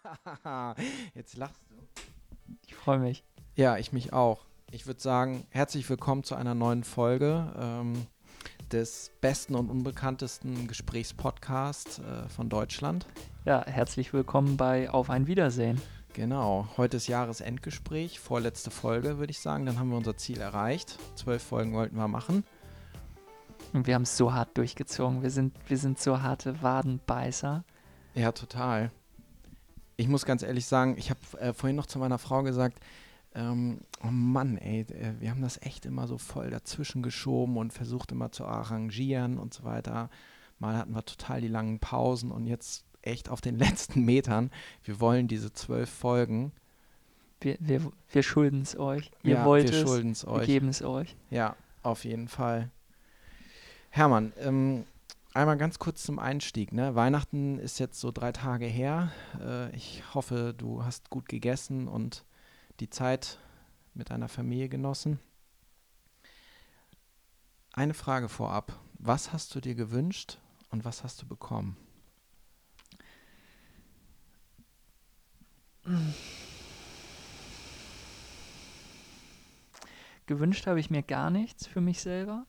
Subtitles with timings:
[1.14, 2.02] Jetzt lachst du.
[2.66, 3.24] Ich freue mich.
[3.54, 4.44] Ja, ich mich auch.
[4.70, 8.06] Ich würde sagen, herzlich willkommen zu einer neuen Folge ähm,
[8.70, 13.06] des besten und unbekanntesten Gesprächspodcasts äh, von Deutschland.
[13.44, 15.80] Ja, herzlich willkommen bei Auf ein Wiedersehen.
[16.14, 19.66] Genau, heute ist Jahresendgespräch, vorletzte Folge, würde ich sagen.
[19.66, 20.98] Dann haben wir unser Ziel erreicht.
[21.16, 22.44] Zwölf Folgen wollten wir machen.
[23.72, 25.22] Und wir haben es so hart durchgezogen.
[25.22, 27.64] Wir sind, wir sind so harte Wadenbeißer.
[28.14, 28.90] Ja, total.
[30.02, 32.80] Ich muss ganz ehrlich sagen, ich habe äh, vorhin noch zu meiner Frau gesagt,
[33.36, 37.72] ähm, oh Mann, ey, äh, wir haben das echt immer so voll dazwischen geschoben und
[37.72, 40.10] versucht immer zu arrangieren und so weiter.
[40.58, 44.50] Mal hatten wir total die langen Pausen und jetzt echt auf den letzten Metern.
[44.82, 46.50] Wir wollen diese zwölf Folgen.
[47.40, 49.08] Wir, wir, wir schulden es euch.
[49.22, 49.88] Ihr ja, wollt wir es.
[49.88, 50.46] schulden es Wir euch.
[50.46, 51.14] geben es euch.
[51.30, 52.70] Ja, auf jeden Fall.
[53.90, 54.84] Hermann, ähm,
[55.34, 56.72] einmal ganz kurz zum Einstieg.
[56.72, 56.94] Ne?
[56.94, 59.12] Weihnachten ist jetzt so drei Tage her.
[59.40, 62.24] Äh, ich hoffe, du hast gut gegessen und
[62.80, 63.38] die Zeit
[63.94, 65.18] mit deiner Familie genossen.
[67.72, 68.78] Eine Frage vorab.
[68.98, 70.38] Was hast du dir gewünscht
[70.70, 71.76] und was hast du bekommen?
[80.26, 82.46] Gewünscht habe ich mir gar nichts für mich selber.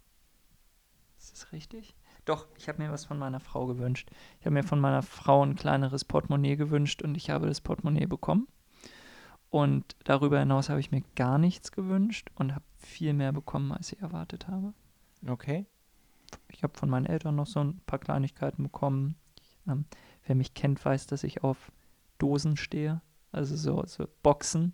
[1.17, 1.95] Ist das richtig?
[2.25, 4.09] Doch, ich habe mir was von meiner Frau gewünscht.
[4.39, 8.05] Ich habe mir von meiner Frau ein kleineres Portemonnaie gewünscht und ich habe das Portemonnaie
[8.05, 8.47] bekommen.
[9.49, 13.91] Und darüber hinaus habe ich mir gar nichts gewünscht und habe viel mehr bekommen, als
[13.91, 14.73] ich erwartet habe.
[15.27, 15.65] Okay.
[16.49, 19.15] Ich habe von meinen Eltern noch so ein paar Kleinigkeiten bekommen.
[19.39, 19.85] Ich, ähm,
[20.25, 21.71] wer mich kennt, weiß, dass ich auf
[22.17, 23.01] Dosen stehe.
[23.31, 24.73] Also so, so Boxen.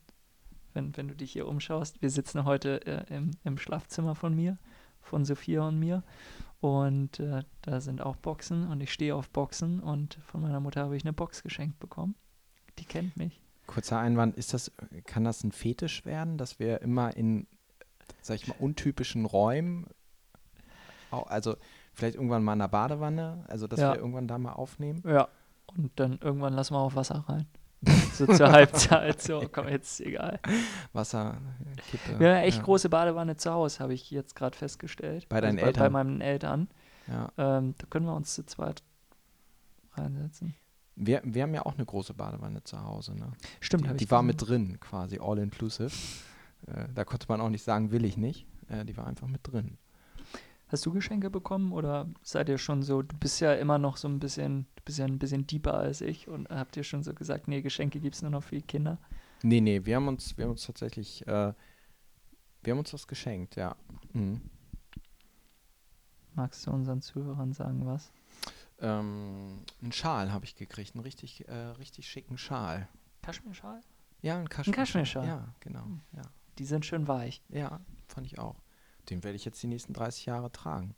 [0.73, 2.01] Wenn, wenn du dich hier umschaust.
[2.01, 4.57] Wir sitzen heute äh, im, im Schlafzimmer von mir,
[5.01, 6.03] von Sophia und mir.
[6.61, 9.79] Und äh, da sind auch Boxen und ich stehe auf Boxen.
[9.79, 12.15] Und von meiner Mutter habe ich eine Box geschenkt bekommen.
[12.79, 13.39] Die kennt mich.
[13.67, 14.71] Kurzer Einwand, ist das,
[15.05, 17.47] kann das ein Fetisch werden, dass wir immer in,
[18.21, 19.85] sag ich mal, untypischen Räumen,
[21.11, 21.55] also
[21.93, 23.93] vielleicht irgendwann mal in der Badewanne, also dass Ja.
[23.93, 25.03] wir irgendwann da mal aufnehmen?
[25.05, 25.27] Ja.
[25.77, 27.45] Und dann irgendwann lassen wir auch Wasser rein.
[28.13, 29.21] So zur Halbzeit.
[29.21, 30.39] So, komm, jetzt ist egal.
[30.91, 31.37] Wasser,
[31.89, 32.19] Kippe.
[32.19, 32.63] Wir haben echt ja.
[32.63, 35.27] große Badewanne zu Hause, habe ich jetzt gerade festgestellt.
[35.29, 35.83] Bei deinen also Eltern?
[35.83, 36.67] Bei meinen Eltern.
[37.07, 37.31] Ja.
[37.37, 38.83] Ähm, da können wir uns zu zweit
[39.93, 40.55] reinsetzen.
[40.95, 43.31] Wir, wir haben ja auch eine große Badewanne zu Hause, ne?
[43.61, 44.27] Stimmt, Die, habe ich die war gesehen.
[44.27, 45.91] mit drin, quasi all inclusive.
[46.67, 48.45] Äh, da konnte man auch nicht sagen, will ich nicht.
[48.67, 49.77] Äh, die war einfach mit drin.
[50.69, 54.07] Hast du Geschenke bekommen oder seid ihr schon so, du bist ja immer noch so
[54.07, 57.13] ein bisschen, du bist ja ein bisschen deeper als ich und habt ihr schon so
[57.13, 58.99] gesagt, nee, Geschenke gibt es nur noch für die Kinder?
[59.41, 61.53] Nee, nee, wir haben uns, wir haben uns tatsächlich, äh,
[62.63, 63.75] wir haben uns was geschenkt, ja.
[64.13, 64.41] Mhm.
[66.35, 68.11] Magst du unseren Zuhörern sagen was?
[68.79, 72.87] Ähm, einen Schal habe ich gekriegt, einen richtig, äh, richtig schicken Schal.
[73.23, 73.81] Kaschmirschal?
[74.21, 74.75] Ja, ein Kaschmir.
[74.75, 75.25] Kaschmirschal?
[75.25, 75.83] Ja, genau.
[75.83, 76.01] Hm.
[76.15, 76.21] Ja.
[76.59, 77.41] Die sind schön weich.
[77.49, 78.55] ja, fand ich auch.
[79.09, 80.95] Den werde ich jetzt die nächsten 30 Jahre tragen.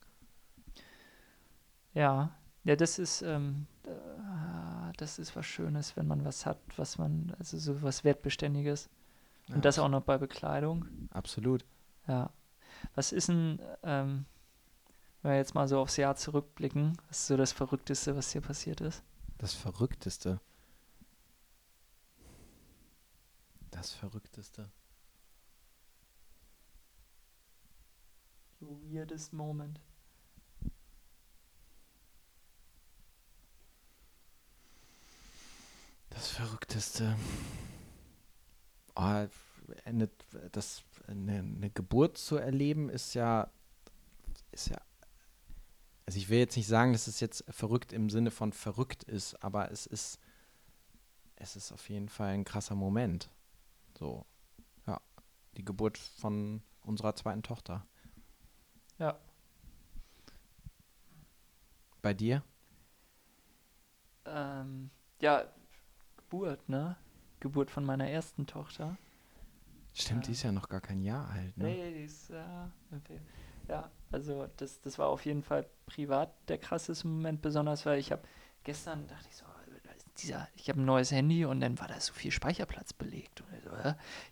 [1.94, 6.98] Ja, ja, das ist, ähm, äh, das ist was Schönes, wenn man was hat, was
[6.98, 8.90] man, also so was Wertbeständiges.
[9.48, 10.86] Ja, Und das auch noch bei Bekleidung.
[11.10, 11.66] Absolut.
[12.08, 12.30] Ja.
[12.96, 14.26] Was ist denn, ähm,
[15.22, 18.42] wenn wir jetzt mal so aufs Jahr zurückblicken, was ist so das Verrückteste, was dir
[18.42, 19.04] passiert ist?
[19.38, 20.40] Das Verrückteste.
[23.72, 24.70] Das Verrückteste.
[28.62, 29.80] Weirdest moment.
[36.10, 37.16] Das Verrückteste.
[38.96, 39.26] Oh,
[39.86, 40.10] eine,
[40.52, 43.50] das, eine, eine Geburt zu erleben ist ja,
[44.52, 44.78] ist ja,
[46.06, 49.42] also ich will jetzt nicht sagen, dass es jetzt verrückt im Sinne von verrückt ist,
[49.44, 50.20] aber es ist,
[51.38, 53.30] es ist auf jeden Fall ein krasser Moment.
[53.98, 54.26] So,
[54.86, 55.00] ja,
[55.56, 57.88] die Geburt von unserer zweiten Tochter.
[59.02, 59.18] Ja.
[62.04, 62.44] Bei dir?
[64.26, 65.46] Ähm, ja,
[66.18, 66.98] Geburt, ne?
[67.40, 68.98] Geburt von meiner ersten Tochter.
[69.94, 70.34] Stimmt, die Ja.
[70.34, 71.64] ist ja noch gar kein Jahr alt, ne?
[71.66, 72.44] Nee, die ist, äh,
[72.96, 73.20] okay.
[73.68, 78.12] ja, also das, das war auf jeden Fall privat der krasseste Moment, besonders weil ich
[78.12, 78.22] habe
[78.64, 79.46] gestern dachte ich so,
[80.22, 83.42] dieser, ich habe ein neues Handy und dann war da so viel Speicherplatz belegt.
[83.42, 83.48] Und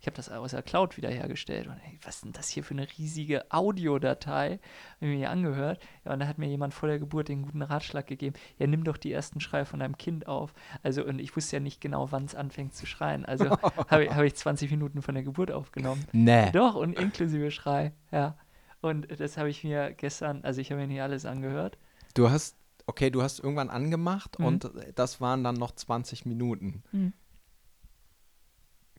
[0.02, 2.74] ich habe das aus der Cloud wiederhergestellt und ey, was ist denn das hier für
[2.74, 4.60] eine riesige Audiodatei?
[4.96, 5.82] Habe ich mir angehört.
[6.06, 8.84] Ja, und da hat mir jemand vor der Geburt den guten Ratschlag gegeben, ja, nimm
[8.84, 10.54] doch die ersten Schreie von deinem Kind auf.
[10.84, 13.26] Also, und ich wusste ja nicht genau, wann es anfängt zu schreien.
[13.26, 13.50] Also
[13.88, 16.06] habe ich, hab ich 20 Minuten von der Geburt aufgenommen.
[16.12, 16.52] Nee.
[16.52, 18.36] Doch, und inklusive Schrei, ja.
[18.82, 21.78] Und das habe ich mir gestern, also ich habe mir nicht alles angehört.
[22.14, 22.56] Du hast,
[22.90, 24.46] okay, du hast irgendwann angemacht Mhm.
[24.46, 26.84] und das waren dann noch 20 Minuten.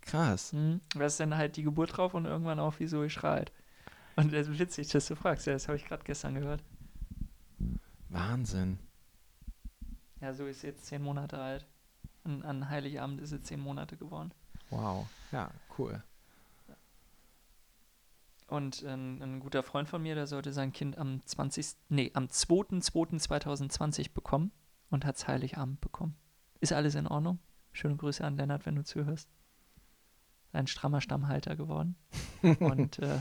[0.01, 0.53] Krass.
[0.53, 3.53] Hm, da ist dann halt die Geburt drauf und irgendwann auch, wie Zoe schreit.
[4.17, 5.47] Und das ist witzig, dass du fragst.
[5.47, 6.63] Ja, das habe ich gerade gestern gehört.
[8.09, 8.79] Wahnsinn.
[10.21, 11.67] Ja, Zoe ist jetzt zehn Monate alt.
[12.25, 14.33] An, an Heiligabend ist sie zehn Monate geworden.
[14.71, 15.07] Wow.
[15.33, 16.03] Ja, cool.
[18.51, 21.77] Und ein, ein guter Freund von mir, der sollte sein Kind am 20.
[21.89, 24.51] Nee, am 2.2.2020 bekommen
[24.91, 26.17] und hat es Heiligabend bekommen.
[26.61, 27.39] Ist alles in Ordnung?
[27.73, 29.29] Schöne Grüße an Lennart, wenn du zuhörst.
[30.53, 31.95] Ein strammer Stammhalter geworden.
[32.59, 33.19] und äh,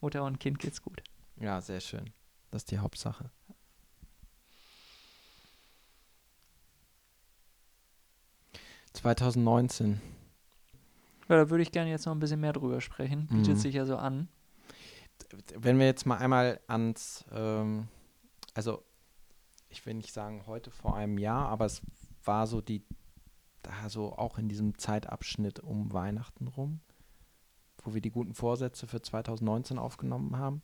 [0.00, 1.02] Mutter und Kind geht's gut.
[1.40, 2.12] Ja, sehr schön.
[2.52, 3.30] Das ist die Hauptsache.
[8.94, 9.96] ...2019.
[11.28, 13.26] Ja, da würde ich gerne jetzt noch ein bisschen mehr drüber sprechen.
[13.26, 13.58] Bietet Mhm.
[13.58, 14.28] sich ja so an.
[15.56, 17.24] Wenn wir jetzt mal einmal ans...
[17.32, 17.88] Ähm,
[18.54, 18.82] also,
[19.68, 21.82] ich will nicht sagen heute vor einem Jahr, aber es
[22.24, 22.82] war so die...
[23.62, 26.80] Da so auch in diesem Zeitabschnitt um Weihnachten rum,
[27.82, 30.62] wo wir die guten Vorsätze für 2019 aufgenommen haben.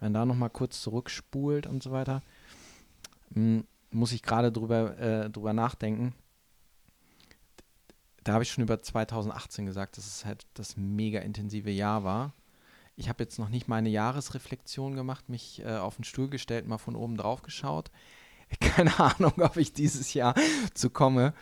[0.00, 2.22] Wenn da nochmal kurz zurückspult und so weiter,
[3.30, 3.60] mm,
[3.90, 6.14] muss ich gerade drüber, äh, drüber nachdenken.
[8.24, 12.32] Da habe ich schon über 2018 gesagt, dass es halt das mega intensive Jahr war.
[12.96, 16.78] Ich habe jetzt noch nicht meine Jahresreflexion gemacht, mich äh, auf den Stuhl gestellt, mal
[16.78, 17.90] von oben drauf geschaut.
[18.60, 20.34] Keine Ahnung, ob ich dieses Jahr
[20.74, 21.34] zu komme.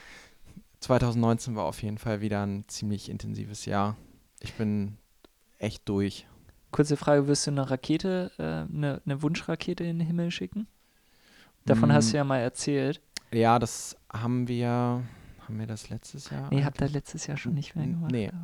[0.81, 3.97] 2019 war auf jeden Fall wieder ein ziemlich intensives Jahr.
[4.41, 4.97] Ich bin
[5.59, 6.27] echt durch.
[6.71, 8.43] Kurze Frage: Wirst du eine Rakete, äh,
[8.75, 10.67] eine, eine Wunschrakete in den Himmel schicken?
[11.67, 13.01] Davon hast Mm, du ja mal erzählt.
[13.33, 14.69] Ja, das haben wir.
[15.47, 16.49] Haben wir das letztes Jahr?
[16.51, 18.11] Nee, habt ihr letztes Jahr schon nicht mehr gemacht.
[18.11, 18.29] nee.
[18.29, 18.41] aber-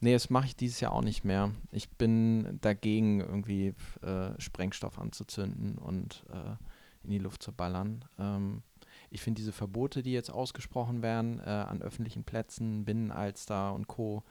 [0.00, 1.52] Nee, das mache ich dieses Jahr auch nicht mehr.
[1.72, 6.56] Ich bin dagegen, irgendwie äh, Sprengstoff anzuzünden und äh,
[7.04, 8.04] in die Luft zu ballern.
[8.18, 8.62] Ähm,
[9.10, 14.24] ich finde diese Verbote, die jetzt ausgesprochen werden, äh, an öffentlichen Plätzen, Binnenalster und Co.,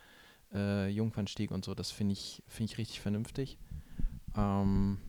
[0.54, 3.58] äh, Jungfernstieg und so, das finde ich, find ich richtig vernünftig.
[4.38, 5.00] Ähm,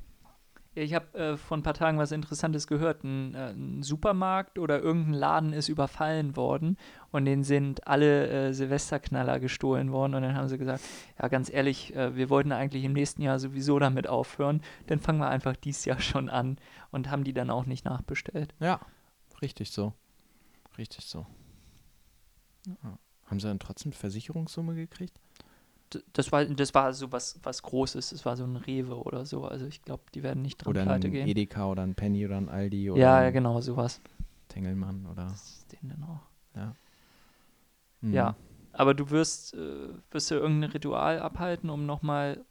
[0.76, 3.02] Ich habe äh, vor ein paar Tagen was Interessantes gehört.
[3.02, 6.76] Ein, äh, ein Supermarkt oder irgendein Laden ist überfallen worden
[7.10, 10.14] und denen sind alle äh, Silvesterknaller gestohlen worden.
[10.14, 10.84] Und dann haben sie gesagt,
[11.18, 14.60] ja ganz ehrlich, äh, wir wollten eigentlich im nächsten Jahr sowieso damit aufhören.
[14.86, 16.58] Dann fangen wir einfach dieses Jahr schon an
[16.90, 18.54] und haben die dann auch nicht nachbestellt.
[18.60, 18.80] ja,
[19.40, 19.94] richtig so.
[20.76, 21.26] Richtig so.
[22.66, 22.98] Ja.
[23.24, 25.18] Haben sie dann trotzdem Versicherungssumme gekriegt?
[26.12, 28.10] Das war, das war so was, was Großes.
[28.10, 29.44] Das war so ein Rewe oder so.
[29.44, 31.28] Also ich glaube, die werden nicht dran Oder ein pleite gehen.
[31.28, 34.00] Edeka oder ein Penny oder ein Aldi oder Ja, ja, ein genau, sowas.
[34.48, 35.24] Tengelmann oder.
[35.24, 36.20] Das ist denen dann auch.
[38.02, 38.14] Mhm.
[38.14, 38.36] Ja,
[38.72, 42.44] aber du wirst, äh, wirst du irgendein Ritual abhalten, um nochmal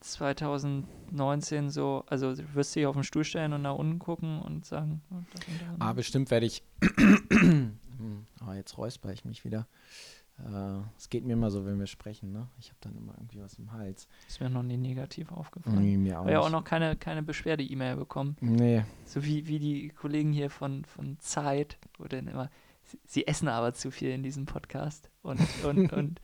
[0.00, 4.64] 2019 so, also du wirst dich auf den Stuhl stellen und nach unten gucken und
[4.64, 6.62] sagen, oh, und Ah, bestimmt werde ich.
[7.98, 9.66] Hm, ah, jetzt räusper ich mich wieder.
[10.38, 12.48] Äh, Es geht mir immer so, wenn wir sprechen, ne?
[12.58, 14.06] Ich habe dann immer irgendwie was im Hals.
[14.28, 15.80] ist mir noch nie negativ aufgefallen.
[15.82, 18.36] Nee, mir auch Aber ja auch noch keine, keine Beschwerde-E-Mail bekommen.
[18.40, 22.50] Nee, So wie, wie die Kollegen hier von, von Zeit, wo dann immer,
[22.82, 26.20] sie, sie essen aber zu viel in diesem Podcast und, und, und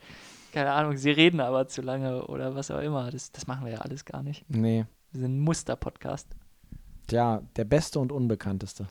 [0.51, 3.09] keine Ahnung, sie reden aber zu lange oder was auch immer.
[3.09, 4.47] Das, das machen wir ja alles gar nicht.
[4.49, 4.85] nee.
[5.11, 6.35] Wir sind ein Muster-Podcast.
[7.05, 8.87] Tja, der beste und unbekannteste.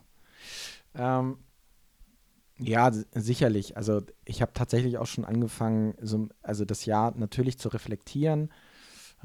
[0.95, 1.37] Ähm,
[2.59, 3.77] ja, sicherlich.
[3.77, 8.51] Also ich habe tatsächlich auch schon angefangen, so, also das Jahr natürlich zu reflektieren.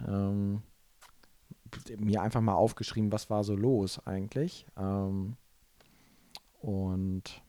[0.06, 0.62] Ähm,
[1.98, 4.66] mir einfach mal aufgeschrieben, was war so los eigentlich.
[4.76, 5.36] Ähm,
[6.60, 7.42] und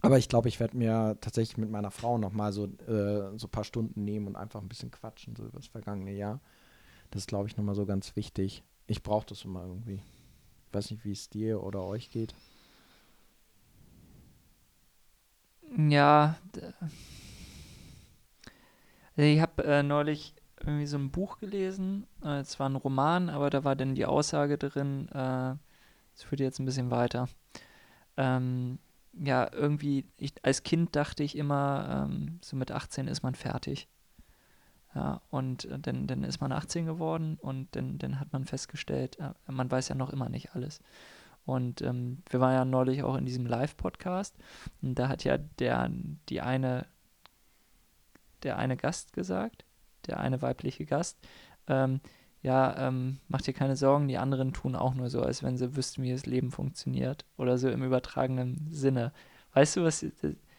[0.00, 3.46] aber ich glaube, ich werde mir tatsächlich mit meiner Frau noch mal so äh, so
[3.46, 6.40] ein paar Stunden nehmen und einfach ein bisschen quatschen so über das vergangene Jahr.
[7.10, 8.64] Das ist, glaube ich, noch mal so ganz wichtig.
[8.86, 10.02] Ich brauche das immer irgendwie.
[10.66, 12.34] Ich weiß nicht, wie es dir oder euch geht.
[15.76, 16.36] Ja,
[19.16, 22.06] also ich habe äh, neulich irgendwie so ein Buch gelesen.
[22.24, 25.54] Äh, es war ein Roman, aber da war dann die Aussage drin, äh,
[26.14, 27.28] das führt jetzt ein bisschen weiter.
[28.16, 28.78] Ähm,
[29.14, 33.88] ja, irgendwie, ich, als Kind dachte ich immer, ähm, so mit 18 ist man fertig.
[34.94, 39.18] Ja, und äh, dann, dann ist man 18 geworden und dann, dann hat man festgestellt,
[39.18, 40.80] äh, man weiß ja noch immer nicht alles.
[41.44, 44.36] Und ähm, wir waren ja neulich auch in diesem Live-Podcast
[44.80, 45.90] und da hat ja der,
[46.28, 46.86] die eine,
[48.42, 49.64] der eine Gast gesagt,
[50.06, 51.18] der eine weibliche Gast,
[51.66, 52.00] ähm,
[52.42, 55.76] ja, ähm, mach dir keine Sorgen, die anderen tun auch nur so, als wenn sie
[55.76, 57.24] wüssten, wie das Leben funktioniert.
[57.36, 59.12] Oder so im übertragenen Sinne.
[59.52, 60.04] Weißt du, was.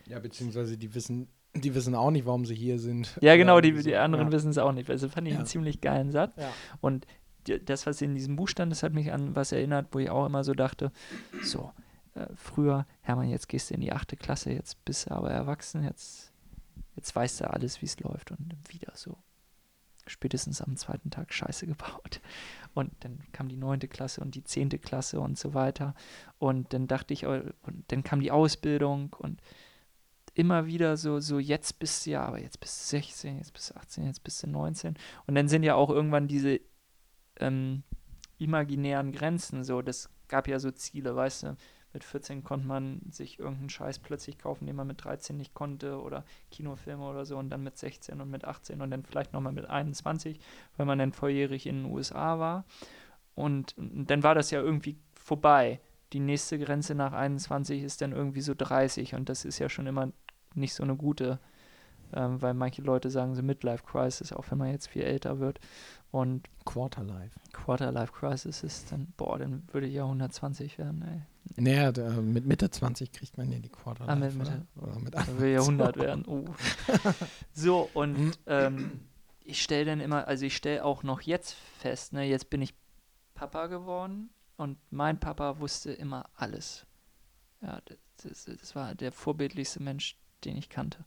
[0.08, 3.18] Ja, beziehungsweise die wissen, die wissen auch nicht, warum sie hier sind.
[3.22, 4.32] Ja, genau, die, die anderen ja.
[4.32, 4.90] wissen es auch nicht.
[4.90, 5.40] Also fand ich Ja.
[5.40, 6.34] einen ziemlich geilen Satz.
[6.38, 6.50] Ja.
[6.80, 7.06] Und
[7.44, 10.26] das, was in diesem Buch stand, das hat mich an was erinnert, wo ich auch
[10.26, 10.92] immer so dachte,
[11.42, 11.72] so,
[12.16, 15.84] äh, früher, Hermann, jetzt gehst du in die achte Klasse, jetzt bist du aber erwachsen,
[15.84, 16.32] jetzt,
[16.96, 19.18] jetzt weißt du alles, wie es läuft und wieder so
[20.08, 22.22] spätestens am zweiten Tag Scheiße gebaut.
[22.74, 25.94] Und dann kam die neunte Klasse und die zehnte Klasse und so weiter.
[26.40, 27.54] Und dann dachte ich, und
[27.88, 29.42] dann kam die Ausbildung und
[30.34, 33.70] immer wieder so, so jetzt bist du ja, aber jetzt bist du 16, jetzt bist
[33.70, 34.96] du 18, jetzt bist du 19.
[35.28, 36.60] Und dann sind ja auch irgendwann diese
[37.40, 37.84] ähm,
[38.38, 39.82] imaginären Grenzen so.
[39.82, 41.58] Das gab ja so Ziele, weißt du.
[41.94, 46.02] Mit 14 konnte man sich irgendeinen Scheiß plötzlich kaufen, den man mit 13 nicht konnte
[46.02, 49.54] oder Kinofilme oder so und dann mit 16 und mit 18 und dann vielleicht nochmal
[49.54, 50.40] mit 21,
[50.76, 52.66] weil man dann volljährig in den USA war.
[53.36, 55.80] Und, und dann war das ja irgendwie vorbei.
[56.14, 59.86] Die nächste Grenze nach 21 ist dann irgendwie so 30 und das ist ja schon
[59.86, 60.12] immer
[60.56, 61.40] nicht so eine gute,
[62.14, 65.60] ähm, weil manche Leute sagen so Midlife Crisis, auch wenn man jetzt viel älter wird.
[66.14, 67.40] Und Quarterlife.
[67.54, 71.22] Quarterlife Crisis ist dann, boah, dann würde ich ja 120 werden, ey.
[71.56, 74.12] Naja, da, mit Mitte 20 kriegt man ja die Quarterlife.
[74.12, 74.68] Ah, mit Mitte.
[74.76, 76.24] Oder, oder mit Dann will ja 100 werden.
[76.28, 76.46] Uh.
[77.54, 79.00] So, und ähm,
[79.44, 82.76] ich stelle dann immer, also ich stelle auch noch jetzt fest, ne, jetzt bin ich
[83.34, 86.86] Papa geworden und mein Papa wusste immer alles.
[87.64, 90.16] Ja, das, das, das war der vorbildlichste Mensch,
[90.46, 91.06] den ich kannte.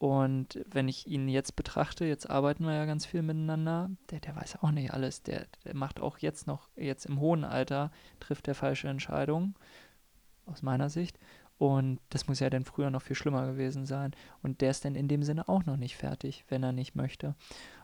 [0.00, 4.34] Und wenn ich ihn jetzt betrachte, jetzt arbeiten wir ja ganz viel miteinander, der, der
[4.34, 5.22] weiß auch nicht alles.
[5.24, 9.58] Der, der macht auch jetzt noch, jetzt im hohen Alter, trifft der falsche Entscheidung,
[10.46, 11.18] aus meiner Sicht.
[11.58, 14.12] Und das muss ja dann früher noch viel schlimmer gewesen sein.
[14.42, 17.34] Und der ist dann in dem Sinne auch noch nicht fertig, wenn er nicht möchte.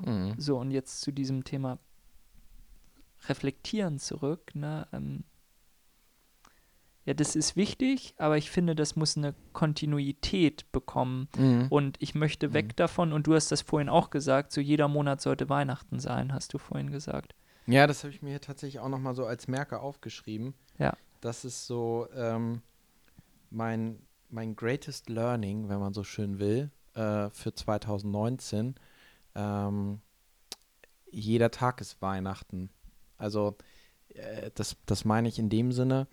[0.02, 0.36] Mhm.
[0.38, 1.78] So, und jetzt zu diesem Thema
[3.28, 4.54] Reflektieren zurück.
[4.54, 4.88] Ne?
[4.90, 5.24] Ähm,
[7.06, 11.28] ja, das ist wichtig, aber ich finde, das muss eine Kontinuität bekommen.
[11.38, 11.68] Mhm.
[11.70, 12.76] Und ich möchte weg Mhm.
[12.76, 16.52] davon, und du hast das vorhin auch gesagt, so jeder Monat sollte Weihnachten sein, hast
[16.52, 17.34] du vorhin gesagt.
[17.66, 20.54] Ja, das habe ich mir hier tatsächlich auch nochmal so als Merker aufgeschrieben.
[20.78, 20.92] Ja.
[21.20, 22.60] Das ist so ähm,
[23.50, 28.74] mein, mein greatest learning, wenn man so schön will, äh, für 2019.
[29.34, 30.00] Ähm,
[31.10, 32.70] jeder Tag ist Weihnachten.
[33.16, 33.56] Also
[34.08, 36.06] äh, das, das meine ich in dem Sinne.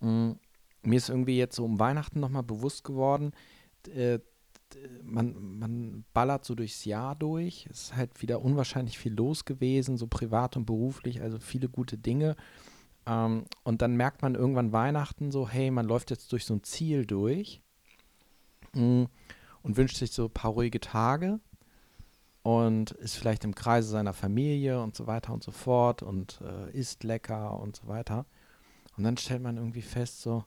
[0.00, 0.36] Mh,
[0.82, 3.32] mir ist irgendwie jetzt so um Weihnachten nochmal bewusst geworden,
[3.94, 4.18] äh,
[5.02, 7.66] man, man ballert so durchs Jahr durch.
[7.70, 11.98] Es ist halt wieder unwahrscheinlich viel los gewesen, so privat und beruflich, also viele gute
[11.98, 12.36] Dinge.
[13.06, 16.64] Ähm, und dann merkt man irgendwann Weihnachten so, hey, man läuft jetzt durch so ein
[16.64, 17.62] Ziel durch
[18.74, 19.04] mm,
[19.62, 21.40] und wünscht sich so ein paar ruhige Tage
[22.42, 26.70] und ist vielleicht im Kreise seiner Familie und so weiter und so fort und äh,
[26.76, 28.26] isst lecker und so weiter.
[28.96, 30.44] Und dann stellt man irgendwie fest, so,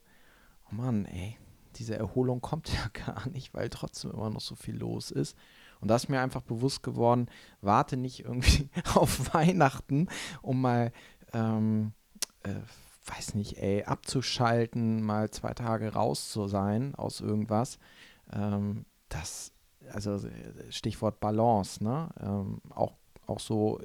[0.70, 1.38] oh Mann, ey,
[1.76, 5.38] diese Erholung kommt ja gar nicht, weil trotzdem immer noch so viel los ist.
[5.82, 7.28] Und da ist mir einfach bewusst geworden,
[7.62, 10.08] warte nicht irgendwie auf Weihnachten,
[10.42, 10.92] um mal,
[11.34, 11.94] ähm,
[12.44, 12.56] äh,
[13.06, 17.80] weiß nicht, ey, abzuschalten, mal zwei Tage raus zu sein aus irgendwas.
[18.32, 19.54] Ähm, das,
[19.92, 20.20] also
[20.70, 22.10] Stichwort Balance, ne?
[22.20, 22.94] Ähm, auch,
[23.26, 23.80] auch so,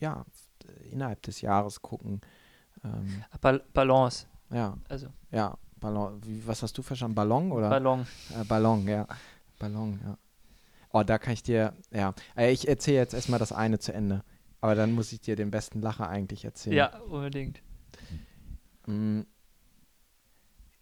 [0.00, 0.24] ja,
[0.90, 2.20] innerhalb des Jahres gucken.
[2.84, 6.20] Ähm, Bal Balance, ja, also ja, Ballon.
[6.24, 7.14] Wie, was hast du verstanden?
[7.14, 7.68] Ballon oder?
[7.68, 8.06] Ballon.
[8.30, 9.06] Äh, Ballon, ja.
[9.58, 10.16] Ballon, ja.
[10.92, 12.14] Oh, da kann ich dir, ja.
[12.36, 14.24] Äh, Ich erzähle jetzt erstmal das eine zu Ende.
[14.60, 16.76] Aber dann muss ich dir den besten Lacher eigentlich erzählen.
[16.76, 17.62] Ja, unbedingt.
[18.86, 19.20] Mm.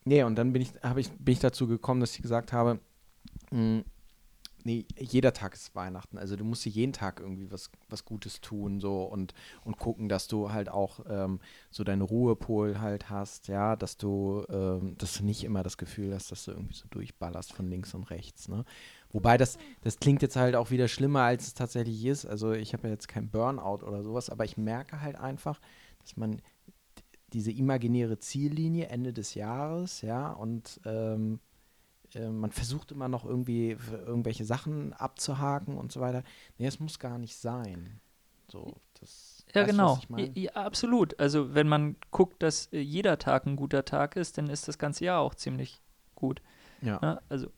[0.05, 2.81] Nee, und dann bin ich, ich, bin ich dazu gekommen, dass ich gesagt habe,
[3.51, 3.81] mm,
[4.67, 6.19] nee, jeder Tag ist Weihnachten.
[6.19, 9.33] Also du musst dir jeden Tag irgendwie was, was Gutes tun so und,
[9.65, 11.39] und gucken, dass du halt auch ähm,
[11.71, 16.13] so deinen Ruhepol halt hast, ja, dass du, ähm, dass du nicht immer das Gefühl
[16.13, 18.65] hast, dass du irgendwie so durchballerst von links und rechts, ne?
[19.13, 22.27] Wobei das, das klingt jetzt halt auch wieder schlimmer, als es tatsächlich ist.
[22.27, 25.61] Also ich habe ja jetzt kein Burnout oder sowas, aber ich merke halt einfach,
[26.01, 26.43] dass man
[27.33, 31.39] diese imaginäre Ziellinie Ende des Jahres, ja, und ähm,
[32.17, 36.23] äh, man versucht immer noch irgendwie irgendwelche Sachen abzuhaken und so weiter.
[36.59, 38.01] Nee, es muss gar nicht sein.
[38.49, 39.45] So, das.
[39.55, 39.93] Ja, weißt genau.
[39.93, 40.35] was ich mein?
[40.35, 41.19] ja, absolut.
[41.21, 44.79] Also wenn man guckt, dass äh, jeder Tag ein guter Tag ist, dann ist das
[44.79, 45.81] ganze Jahr auch ziemlich
[46.15, 46.43] gut.
[46.83, 46.99] Ja.
[47.01, 47.23] Ne?
[47.29, 47.51] Also,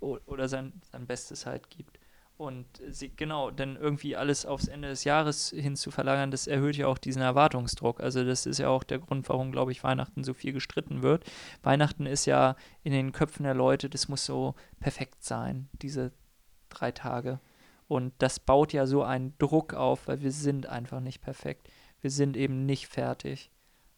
[0.00, 1.98] oder sein, sein Bestes halt gibt.
[2.38, 6.76] Und sie, genau, dann irgendwie alles aufs Ende des Jahres hin zu verlagern, das erhöht
[6.76, 8.00] ja auch diesen Erwartungsdruck.
[8.00, 11.24] Also das ist ja auch der Grund, warum, glaube ich, Weihnachten so viel gestritten wird.
[11.62, 16.12] Weihnachten ist ja in den Köpfen der Leute, das muss so perfekt sein, diese
[16.68, 17.40] drei Tage.
[17.88, 21.70] Und das baut ja so einen Druck auf, weil wir sind einfach nicht perfekt.
[22.02, 23.50] Wir sind eben nicht fertig.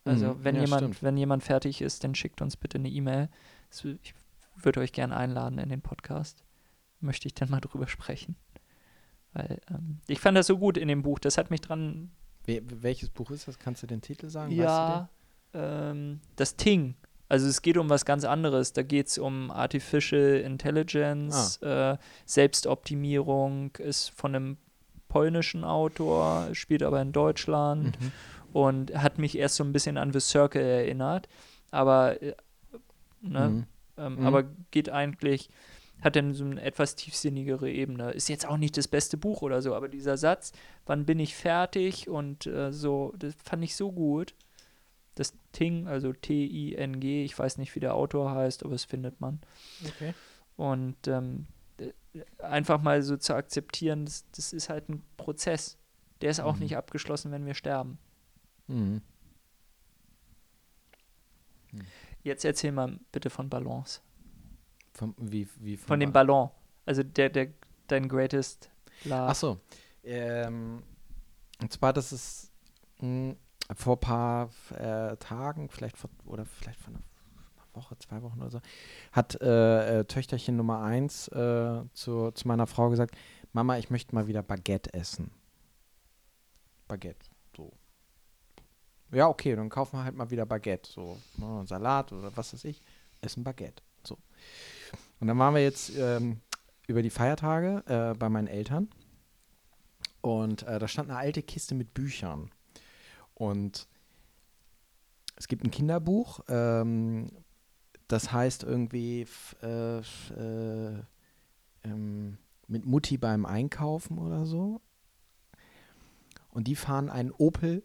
[0.04, 1.02] Also Mhm, wenn ja, jemand, stimmt.
[1.02, 3.30] wenn jemand fertig ist, dann schickt uns bitte eine E-Mail.
[4.02, 4.14] Ich
[4.54, 6.45] würde euch gerne einladen in den Podcast.
[7.00, 8.37] Möchte ich dann mal drüber sprechen.
[9.33, 11.19] Weil ähm, ich fand das so gut in dem Buch.
[11.19, 12.11] Das hat mich dran.
[12.47, 13.59] We welches Buch ist das?
[13.59, 14.50] Kannst du den Titel sagen?
[14.52, 15.09] Weißt ja,
[15.55, 16.95] ähm, das Ting.
[17.28, 18.73] Also es geht um was ganz anderes.
[18.73, 21.93] Da geht es um Artificial Intelligence, Ah.
[21.93, 24.57] äh, Selbstoptimierung, ist von einem
[25.09, 28.12] polnischen Autor, spielt aber in Deutschland Mhm.
[28.52, 31.28] und hat mich erst so ein bisschen an The Circle erinnert.
[31.71, 32.35] Aber, äh,
[33.21, 33.67] ne, Mhm.
[33.99, 34.26] ähm, Mhm.
[34.26, 35.49] aber geht eigentlich,
[36.00, 38.11] hat dann so eine etwas tiefsinnigere Ebene.
[38.12, 40.52] Ist jetzt auch nicht das beste Buch oder so, aber dieser Satz,
[40.87, 44.35] wann bin ich fertig und äh, so, das fand ich so gut.
[45.17, 49.40] Das Ting, also T-I-N-G, ich weiß nicht, wie der Autor heißt, aber es findet man.
[49.85, 50.14] Okay.
[50.57, 51.47] Und ähm,
[51.81, 51.93] d-
[52.38, 55.76] einfach mal so zu akzeptieren, das, das ist halt ein Prozess.
[56.21, 56.61] Der ist auch Mhm.
[56.61, 57.99] nicht abgeschlossen, wenn wir sterben.
[58.69, 59.02] Mhm.
[62.23, 64.00] Jetzt erzähl mal bitte von Balance.
[64.99, 66.50] Vom, wie, wie Von dem Ba- Ballon.
[66.85, 67.49] Also der, der,
[67.87, 68.69] dein greatest
[69.05, 69.14] love.
[69.28, 69.61] Ach so.
[70.02, 70.83] Ähm,
[71.61, 72.50] und zwar, das ist
[73.00, 73.37] mh,
[73.76, 77.02] vor ein paar äh, Tagen, vielleicht vor, oder vielleicht vor einer,
[77.57, 78.61] einer Woche, zwei Wochen oder so,
[79.12, 83.17] hat äh, äh, Töchterchen Nummer eins äh, zu, zu meiner Frau gesagt,
[83.52, 85.31] Mama, ich möchte mal wieder Baguette essen.
[86.88, 87.73] Baguette, so.
[89.12, 92.64] Ja, okay, dann kaufen wir halt mal wieder Baguette, so ne, Salat oder was weiß
[92.64, 92.83] ich,
[93.21, 94.19] essen Baguette, so.
[95.21, 96.41] Und dann waren wir jetzt ähm,
[96.87, 98.89] über die Feiertage äh, bei meinen Eltern
[100.21, 102.51] und äh, da stand eine alte Kiste mit Büchern.
[103.35, 103.89] Und
[105.37, 107.31] es gibt ein Kinderbuch, ähm,
[108.09, 109.27] das heißt irgendwie
[109.63, 111.03] äh, äh,
[111.85, 114.81] ähm, mit Mutti beim Einkaufen oder so.
[116.51, 117.85] Und die fahren einen Opel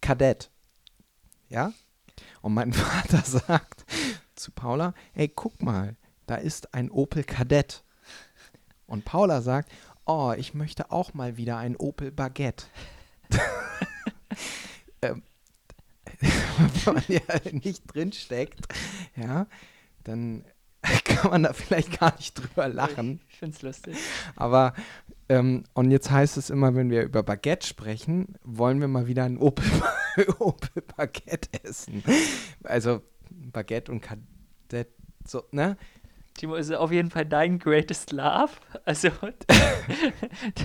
[0.00, 0.50] Kadett.
[1.48, 1.72] Ja?
[2.42, 3.84] Und mein Vater sagt
[4.34, 5.96] zu Paula, hey, guck mal,
[6.30, 7.82] da ist ein Opel Kadett.
[8.86, 9.68] Und Paula sagt,
[10.06, 12.66] oh, ich möchte auch mal wieder ein Opel Baguette.
[15.02, 15.24] ähm,
[16.20, 17.20] wenn man ja
[17.50, 18.60] nicht drinsteckt,
[19.16, 19.48] ja,
[20.04, 20.44] dann
[21.04, 23.20] kann man da vielleicht gar nicht drüber lachen.
[23.28, 23.96] Ich find's lustig.
[24.36, 24.74] Aber,
[25.28, 29.24] ähm, und jetzt heißt es immer, wenn wir über Baguette sprechen, wollen wir mal wieder
[29.24, 29.64] ein Opel,
[30.38, 32.04] Opel Baguette essen.
[32.62, 34.92] Also Baguette und Kadett,
[35.26, 35.76] so, ne?
[36.40, 38.52] Timo, ist auf jeden Fall dein greatest love.
[38.86, 39.10] Also,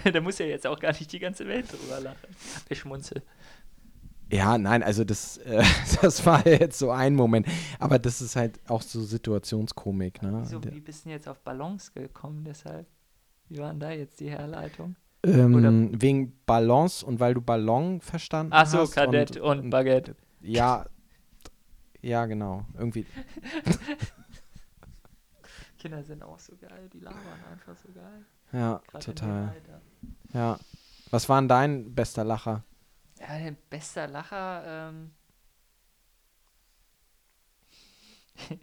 [0.13, 2.29] da, muss ja jetzt auch gar nicht die ganze Welt drüber lachen.
[2.69, 3.21] Ich schmunzel.
[4.31, 5.63] Ja, nein, also das, äh,
[6.01, 7.45] das war jetzt so ein Moment.
[7.77, 10.43] Aber das ist halt auch so Situationskomik, ne?
[10.43, 12.87] Wieso, wie bist du jetzt auf Balance gekommen deshalb?
[13.49, 14.95] Wie war denn da jetzt die Herleitung?
[15.23, 18.93] Ähm, wegen Balance und weil du Ballon verstanden Ach so, hast.
[18.93, 20.15] Kadett und, Baguette.
[20.39, 20.85] Ja,
[22.01, 22.63] ja, genau.
[22.77, 23.05] Irgendwie.
[25.85, 28.25] Kinder sind auch so geil, die labern einfach so geil.
[28.51, 29.55] Ja, Gerade total.
[30.33, 30.59] Ja.
[31.11, 32.63] Was war denn dein bester Lacher?
[33.19, 35.11] Ja, der bester Lacher, ähm.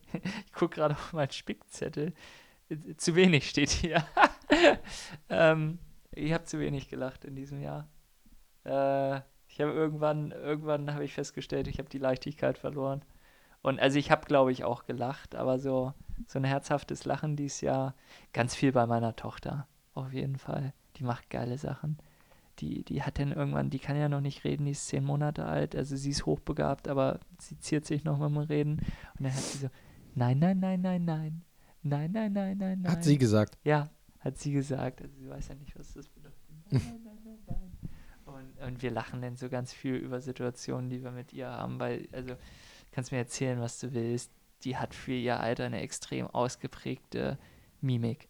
[0.46, 2.12] ich gucke gerade auf meinen Spickzettel.
[2.68, 4.04] Äh, Zu wenig steht hier.
[5.28, 5.78] ähm,
[6.10, 7.88] ich habe zu wenig gelacht in diesem Jahr.
[8.64, 13.04] Äh, ich habe irgendwann, irgendwann habe ich festgestellt, ich habe die Leichtigkeit verloren.
[13.62, 15.94] Und also ich habe, glaube ich, auch gelacht, aber so,
[16.26, 17.94] so ein herzhaftes Lachen dieses Jahr,
[18.32, 20.72] ganz viel bei meiner Tochter, auf jeden Fall.
[20.96, 21.98] Die macht geile Sachen
[22.58, 25.44] die, die hat dann irgendwann, die kann ja noch nicht reden, die ist zehn Monate
[25.44, 28.78] alt, also sie ist hochbegabt, aber sie ziert sich noch dem Reden.
[29.18, 29.68] Und dann hat sie so,
[30.14, 31.42] nein, nein, nein, nein, nein,
[31.82, 32.92] nein, nein, nein, nein, nein.
[32.92, 33.58] Hat sie gesagt.
[33.64, 35.02] Ja, hat sie gesagt.
[35.02, 36.38] Also sie weiß ja nicht, was das bedeutet.
[36.70, 37.90] Nein, nein, nein, nein, nein.
[38.24, 41.78] Und, und wir lachen dann so ganz viel über Situationen, die wir mit ihr haben,
[41.78, 42.34] weil, also,
[42.92, 44.32] kannst mir erzählen, was du willst.
[44.64, 47.38] Die hat für ihr Alter eine extrem ausgeprägte
[47.80, 48.28] Mimik.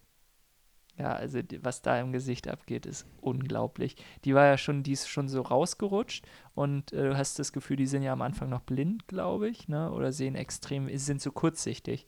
[0.99, 3.97] Ja, also was da im Gesicht abgeht, ist unglaublich.
[4.25, 7.77] Die war ja schon, die ist schon so rausgerutscht und äh, du hast das Gefühl,
[7.77, 9.91] die sind ja am Anfang noch blind, glaube ich, ne?
[9.91, 12.07] Oder sehen extrem, sind so kurzsichtig.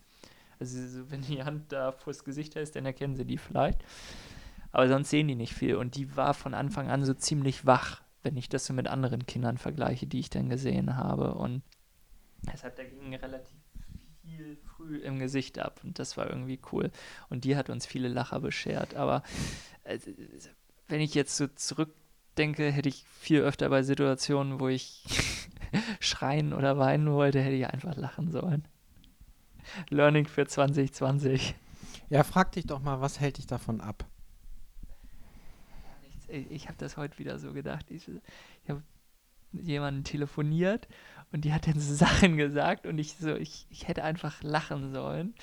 [0.60, 3.82] Also so, wenn die Hand da vors Gesicht ist, dann erkennen sie die vielleicht.
[4.70, 5.76] Aber sonst sehen die nicht viel.
[5.76, 9.26] Und die war von Anfang an so ziemlich wach, wenn ich das so mit anderen
[9.26, 11.34] Kindern vergleiche, die ich dann gesehen habe.
[11.34, 11.62] Und
[12.52, 13.58] deshalb, da ging relativ
[14.22, 15.80] viel früh im Gesicht ab.
[15.84, 16.90] Und das war irgendwie cool.
[17.28, 18.94] Und die hat uns viele Lacher beschert.
[18.94, 19.22] Aber
[19.84, 19.98] äh,
[20.88, 25.04] wenn ich jetzt so zurückdenke, hätte ich viel öfter bei Situationen, wo ich
[26.00, 28.66] schreien oder weinen wollte, hätte ich einfach lachen sollen.
[29.90, 31.54] Learning für 2020.
[32.10, 34.04] Ja, frag dich doch mal, was hält dich davon ab?
[36.28, 37.90] Ich, habe das heute wieder so gedacht.
[37.90, 38.82] Ich, ich habe
[39.52, 40.88] mit jemandem telefoniert
[41.34, 44.92] und die hat dann so Sachen gesagt und ich so, ich, ich hätte einfach lachen
[44.92, 45.34] sollen.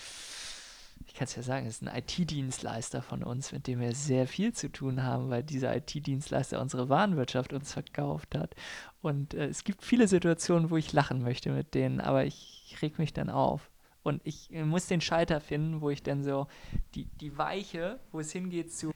[1.05, 4.25] Ich kann es ja sagen, es ist ein IT-Dienstleister von uns, mit dem wir sehr
[4.25, 8.55] viel zu tun haben, weil dieser IT-Dienstleister unsere Warenwirtschaft uns verkauft hat.
[9.01, 12.97] Und äh, es gibt viele Situationen, wo ich lachen möchte mit denen, aber ich reg
[12.97, 13.69] mich dann auf.
[14.03, 16.47] Und ich äh, muss den Schalter finden, wo ich dann so
[16.95, 18.93] die, die Weiche, wo es hingeht zu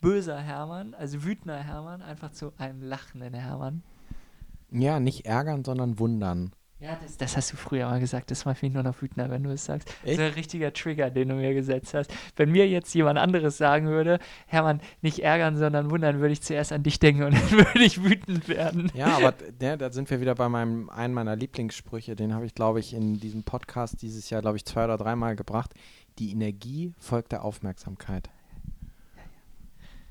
[0.00, 3.82] böser Hermann, also wütender Hermann, einfach zu einem lachenden Hermann.
[4.70, 6.52] Ja, nicht ärgern, sondern wundern.
[6.80, 8.30] Ja, das, das hast du früher mal gesagt.
[8.30, 9.88] Das macht mich nur noch wütender, wenn du es sagst.
[9.88, 10.12] Das Echt?
[10.12, 12.14] ist ein richtiger Trigger, den du mir gesetzt hast.
[12.36, 16.72] Wenn mir jetzt jemand anderes sagen würde, Hermann, nicht ärgern, sondern wundern, würde ich zuerst
[16.72, 18.92] an dich denken und dann würde ich wütend werden.
[18.94, 22.14] Ja, aber der, da sind wir wieder bei meinem einen meiner Lieblingssprüche.
[22.14, 25.34] Den habe ich, glaube ich, in diesem Podcast dieses Jahr, glaube ich, zwei oder dreimal
[25.34, 25.74] gebracht.
[26.20, 28.30] Die Energie folgt der Aufmerksamkeit.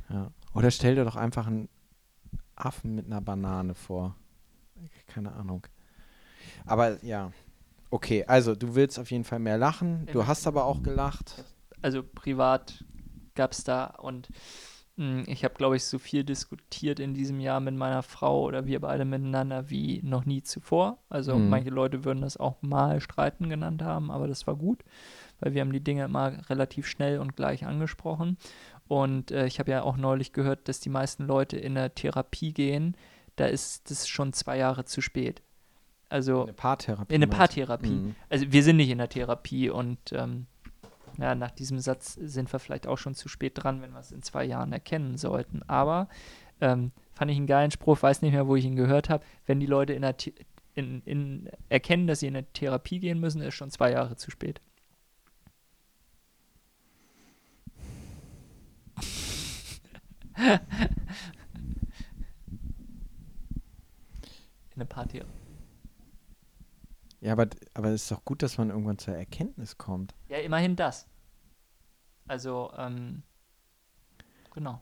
[0.09, 0.31] Ja.
[0.53, 1.69] Oder stell dir doch einfach einen
[2.57, 4.15] Affen mit einer Banane vor.
[5.07, 5.65] Keine Ahnung.
[6.65, 7.31] Aber ja.
[7.89, 10.07] Okay, also du willst auf jeden Fall mehr lachen.
[10.11, 11.45] Du hast aber auch gelacht.
[11.81, 12.83] Also privat
[13.35, 14.27] gab es da und
[14.97, 18.65] mh, ich habe, glaube ich, so viel diskutiert in diesem Jahr mit meiner Frau oder
[18.65, 20.97] wir beide miteinander wie noch nie zuvor.
[21.07, 21.49] Also Mhm.
[21.49, 24.83] manche Leute würden das auch mal Streiten genannt haben, aber das war gut,
[25.39, 28.37] weil wir haben die Dinge immer relativ schnell und gleich angesprochen.
[28.89, 32.53] Und äh, ich habe ja auch neulich gehört, dass die meisten Leute in eine Therapie
[32.53, 32.95] gehen,
[33.37, 35.41] da ist das schon zwei Jahre zu spät.
[36.09, 37.15] Also Eine Paartherapie.
[37.15, 37.31] in eine?
[37.31, 37.89] Paartherapie.
[37.89, 38.15] Mhm.
[38.29, 40.47] Also wir sind nicht in der Therapie und ähm,
[41.17, 44.11] ja, nach diesem Satz sind wir vielleicht auch schon zu spät dran, wenn wir es
[44.11, 45.61] in zwei Jahren erkennen sollten.
[45.67, 46.09] Aber
[46.61, 49.23] ähm, fand ich einen geilen Spruch, weiß nicht mehr, wo ich ihn gehört habe.
[49.45, 50.15] Wenn die Leute in der
[50.75, 54.29] in, in, erkennen, dass sie in eine Therapie gehen müssen, ist schon zwei Jahre zu
[54.31, 54.61] spät.
[60.37, 60.53] in
[64.77, 65.29] eine Paartherapie.
[67.19, 70.13] Ja, aber, aber es ist doch gut, dass man irgendwann zur Erkenntnis kommt.
[70.29, 71.07] Ja, immerhin das.
[72.27, 73.23] Also, ähm,
[74.53, 74.81] genau.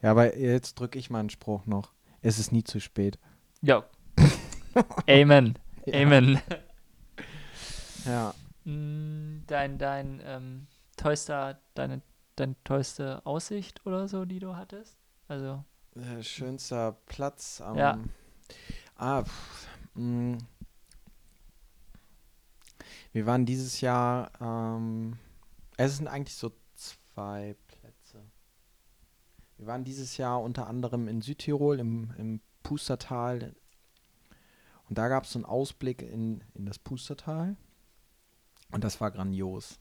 [0.00, 1.92] Ja, aber jetzt drücke ich mal einen Spruch noch.
[2.20, 3.18] Es ist nie zu spät.
[3.60, 3.84] Ja.
[5.08, 5.58] Amen.
[5.86, 6.02] Ja.
[6.02, 6.40] Amen.
[8.04, 8.34] Ja.
[8.64, 12.02] Mm, Dein, dein ähm, tollster, deine,
[12.34, 14.98] deine tollste Aussicht oder so, die du hattest?
[15.28, 15.62] Also,
[15.94, 17.76] Äh, schönster Platz am.
[17.78, 17.98] Ja.
[19.04, 20.38] Ah, pff, mh.
[23.10, 24.30] Wir waren dieses Jahr.
[24.40, 25.18] Ähm,
[25.76, 28.22] es sind eigentlich so zwei Plätze.
[29.56, 33.56] Wir waren dieses Jahr unter anderem in Südtirol im, im Pustertal.
[34.88, 37.56] Und da gab es so einen Ausblick in, in das Pustertal.
[38.70, 39.80] Und das war grandios.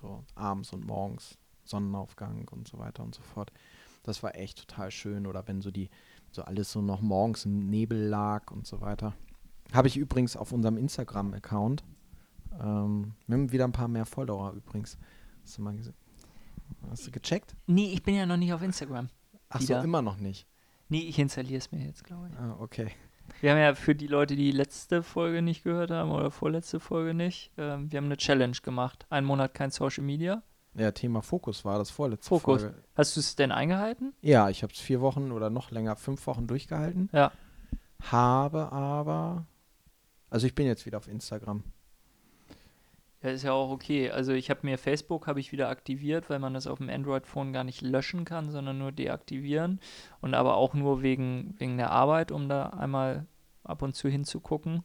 [0.00, 3.52] So abends und morgens, Sonnenaufgang und so weiter und so fort.
[4.04, 5.26] Das war echt total schön.
[5.26, 5.90] Oder wenn so die,
[6.30, 9.14] so alles so noch morgens im Nebel lag und so weiter.
[9.72, 11.84] Habe ich übrigens auf unserem Instagram-Account.
[12.60, 14.98] Ähm, wir haben wieder ein paar mehr Follower übrigens.
[15.42, 15.94] Hast du mal gesehen?
[16.90, 17.54] Hast du gecheckt?
[17.66, 19.08] nee, ich bin ja noch nicht auf Instagram.
[19.48, 19.84] Ach so, Wieder.
[19.84, 20.46] immer noch nicht.
[20.88, 22.38] Nee, ich installiere es mir jetzt, glaube ich.
[22.38, 22.90] Ah, okay.
[23.40, 27.14] Wir haben ja für die Leute, die letzte Folge nicht gehört haben oder vorletzte Folge
[27.14, 29.06] nicht, ähm, wir haben eine Challenge gemacht.
[29.10, 30.42] Ein Monat kein Social Media.
[30.74, 32.62] Ja, Thema Fokus war das vorletzte Fokus.
[32.62, 32.82] Folge.
[32.94, 34.14] Hast du es denn eingehalten?
[34.20, 37.08] Ja, ich habe es vier Wochen oder noch länger, fünf Wochen durchgehalten.
[37.12, 37.32] Ja.
[38.02, 39.46] Habe aber.
[40.30, 41.64] Also ich bin jetzt wieder auf Instagram.
[43.22, 44.10] Ja, ist ja auch okay.
[44.10, 47.52] Also ich habe mir Facebook habe ich wieder aktiviert, weil man das auf dem Android-Phone
[47.52, 49.80] gar nicht löschen kann, sondern nur deaktivieren.
[50.20, 53.26] Und aber auch nur wegen, wegen der Arbeit, um da einmal
[53.64, 54.84] ab und zu hinzugucken.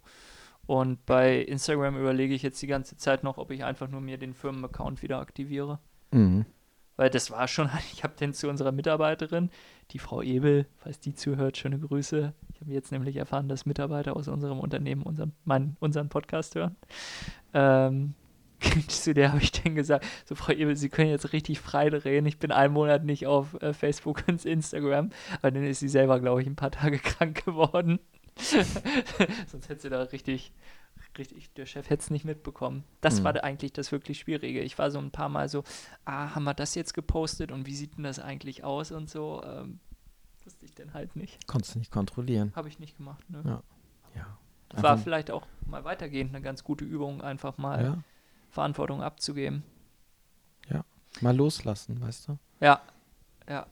[0.65, 4.17] Und bei Instagram überlege ich jetzt die ganze Zeit noch, ob ich einfach nur mir
[4.17, 5.80] den Firmenaccount wieder aktiviere.
[6.12, 6.45] Mhm.
[6.95, 9.49] Weil das war schon, ich habe den zu unserer Mitarbeiterin,
[9.91, 12.34] die Frau Ebel, falls die zuhört, schöne Grüße.
[12.54, 16.76] Ich habe jetzt nämlich erfahren, dass Mitarbeiter aus unserem Unternehmen unseren, mein, unseren Podcast hören.
[17.54, 18.13] Ähm,
[18.88, 22.26] zu der habe ich dann gesagt, so Frau Ebel, Sie können jetzt richtig frei drehen.
[22.26, 25.10] Ich bin einen Monat nicht auf äh, Facebook und Instagram.
[25.39, 27.99] Aber dann ist sie selber, glaube ich, ein paar Tage krank geworden.
[29.48, 30.52] Sonst hätte sie da richtig,
[31.17, 32.84] richtig, der Chef hätte es nicht mitbekommen.
[33.02, 33.24] Das Mhm.
[33.26, 34.62] war da eigentlich das wirklich Schwierige.
[34.62, 35.63] Ich war so ein paar Mal so,
[36.06, 39.41] ah, haben wir das jetzt gepostet und wie sieht denn das eigentlich aus und so.
[39.43, 39.80] Ähm,
[40.46, 41.48] wusste ich denn halt nicht.
[41.48, 42.52] Konntest du nicht kontrollieren.
[42.56, 43.30] Habe ich nicht gemacht.
[43.30, 43.41] Ne?
[43.46, 43.63] Ja.
[44.15, 44.38] Ja.
[44.69, 48.04] Das war Einfach- vielleicht auch mal weitergehend eine ganz gute Übung, einfach mal ja.
[48.50, 49.63] Verantwortung abzugeben.
[51.22, 52.39] Mal loslassen, weißt du?
[52.60, 52.82] Ja,
[53.48, 53.67] ja.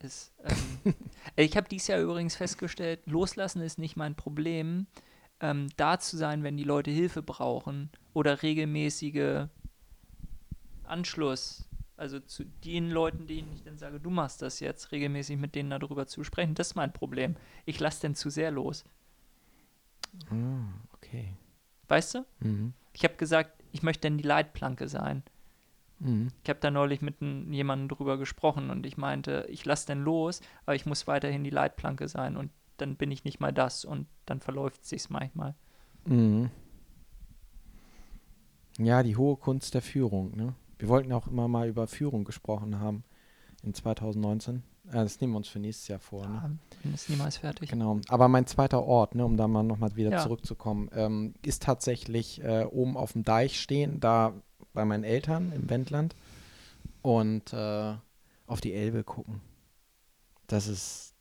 [0.00, 0.56] Ist, ähm,
[1.36, 4.86] ich habe dies Jahr übrigens festgestellt, loslassen ist nicht mein Problem.
[5.40, 9.48] Ähm, da zu sein, wenn die Leute Hilfe brauchen oder regelmäßige
[10.84, 15.54] Anschluss, also zu den Leuten, denen ich dann sage, du machst das jetzt, regelmäßig mit
[15.54, 17.36] denen darüber zu sprechen, das ist mein Problem.
[17.64, 18.84] Ich lasse denn zu sehr los.
[20.30, 21.34] Ah, okay.
[21.88, 22.26] Weißt du?
[22.40, 22.72] Mhm.
[22.92, 25.22] Ich habe gesagt, ich möchte denn die Leitplanke sein.
[25.98, 26.28] Mhm.
[26.42, 30.40] Ich habe da neulich mit jemandem drüber gesprochen und ich meinte, ich lasse denn los,
[30.66, 34.06] aber ich muss weiterhin die Leitplanke sein und dann bin ich nicht mal das und
[34.26, 35.54] dann verläuft es sich manchmal.
[36.04, 36.50] Mhm.
[38.78, 40.36] Ja, die hohe Kunst der Führung.
[40.36, 40.54] Ne?
[40.78, 43.04] Wir wollten auch immer mal über Führung gesprochen haben
[43.62, 44.62] in 2019.
[44.88, 46.26] Äh, das nehmen wir uns für nächstes Jahr vor.
[46.28, 46.58] Ne?
[46.84, 47.70] Ja, ist niemals fertig.
[47.70, 48.00] Genau.
[48.08, 50.18] Aber mein zweiter Ort, ne, um da mal nochmal wieder Ja.
[50.18, 54.34] zurückzukommen, ähm, ist tatsächlich äh, oben auf dem Deich stehen, da
[54.76, 56.14] bei meinen Eltern im Wendland
[57.02, 57.94] und äh,
[58.46, 59.40] auf die Elbe gucken.
[60.46, 61.14] Das ist,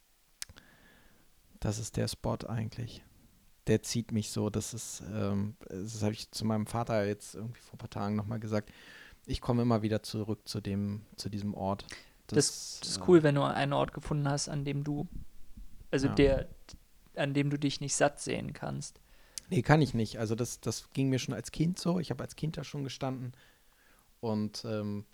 [1.60, 3.04] das ist der Spot eigentlich.
[3.65, 4.52] Der zieht mich so.
[4.52, 8.15] Das ist, ähm, das habe ich zu meinem Vater jetzt irgendwie vor ein paar Tagen
[8.15, 8.72] nochmal gesagt.
[9.26, 11.88] Ich komme immer wieder zurück zu dem, zu diesem Ort.
[12.28, 15.08] Das ist äh, cool, wenn du einen Ort gefunden hast, an dem du,
[15.89, 16.13] also Ja.
[16.13, 16.48] der,
[17.15, 19.00] an dem du dich nicht satt sehen kannst.
[19.49, 20.17] Nee, kann ich nicht.
[20.19, 21.99] Also das, das ging mir schon als Kind so.
[21.99, 23.34] Ich habe als Kind da schon gestanden
[24.19, 25.05] und ähm,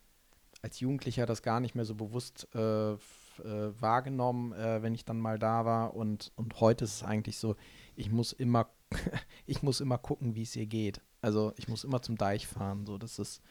[0.61, 2.97] als Jugendlicher das gar nicht mehr so bewusst äh, äh,
[3.79, 5.95] wahrgenommen, äh, wenn ich dann mal da war.
[5.95, 7.55] Und, und heute ist es eigentlich so,
[7.95, 8.67] ich muss immer,
[9.45, 11.01] ich muss immer gucken, wie es ihr geht.
[11.21, 12.85] Also ich muss immer zum Deich fahren.
[12.85, 13.41] So, das ist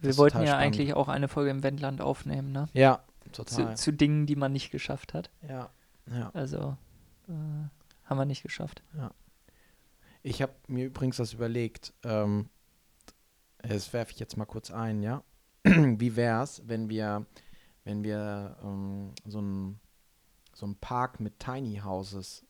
[0.00, 0.62] Wir ist wollten ja spannend.
[0.64, 2.68] eigentlich auch eine Folge im Wendland aufnehmen, ne?
[2.72, 3.76] ja Zu, total.
[3.76, 5.30] zu Dingen, die man nicht geschafft hat.
[5.48, 5.70] ja,
[6.10, 6.30] ja.
[6.34, 6.76] Also
[7.28, 7.32] äh,
[8.04, 8.82] haben wir nicht geschafft.
[10.22, 12.48] Ich habe mir übrigens das überlegt, ähm,
[13.58, 15.22] das werfe ich jetzt mal kurz ein, ja.
[15.64, 17.26] Wie wär's, wenn wir,
[17.84, 19.80] wenn wir ähm, so einen
[20.54, 22.44] so einen Park mit Tiny Houses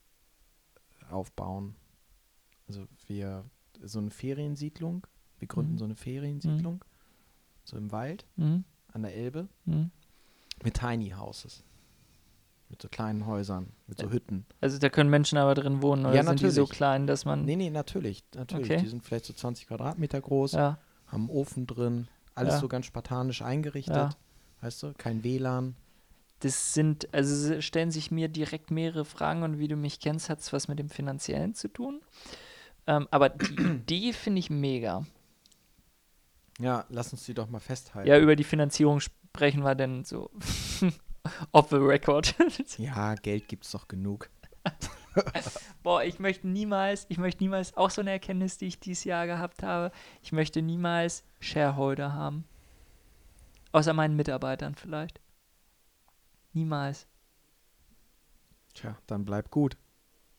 [1.11, 1.77] aufbauen?
[2.69, 3.45] Also wir
[3.83, 5.07] so eine Feriensiedlung,
[5.39, 5.79] wir gründen Mhm.
[5.79, 6.85] so eine Feriensiedlung,
[7.65, 8.65] so im Wald Mhm.
[8.89, 9.91] an der Elbe Mhm.
[10.65, 11.65] mit Tiny Houses.
[12.73, 14.11] Mit so kleinen Häusern, mit so.
[14.11, 14.47] Hütten.
[14.63, 17.45] Also da können Menschen aber drin wohnen oder Ja, sind die so klein, dass man.
[17.45, 18.65] Nee, nee, natürlich, natürlich.
[18.71, 18.81] Okay.
[18.81, 20.53] Die sind vielleicht so 20 Quadratmeter groß.
[20.53, 22.61] Ja, haben einen Ofen drin, alles Ja.
[22.61, 24.11] so ganz spartanisch eingerichtet, Ja.
[24.63, 25.77] weißt du, kein WLAN.
[26.41, 30.41] das sind, also stellen sich mir direkt mehrere Fragen und wie du mich kennst, hat
[30.41, 32.01] es was mit dem Finanziellen zu tun.
[32.87, 35.05] Ähm, aber die Idee finde ich mega.
[36.59, 38.09] Ja, lass uns die doch mal festhalten.
[38.09, 40.31] Ja, über die Finanzierung sprechen wir denn so
[41.53, 42.35] off the record.
[42.79, 44.31] Ja, Geld gibt's doch genug.
[45.83, 49.27] Boah, ich möchte niemals, ich möchte niemals, auch so eine Erkenntnis, die ich dieses Jahr
[49.27, 52.45] gehabt habe, ich möchte niemals Shareholder haben.
[53.73, 55.21] Außer meinen Mitarbeitern vielleicht.
[56.53, 57.07] Niemals.
[58.75, 59.77] Tja, dann bleib gut.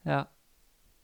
[0.04, 0.30] Ja,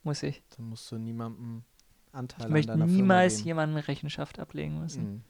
[0.04, 0.44] muss ich.
[0.56, 1.64] Dann musst du niemandem
[2.12, 5.14] Anteil Ich an möchte deiner niemals Firma jemandem Rechenschaft ablegen müssen.
[5.14, 5.24] Mhm.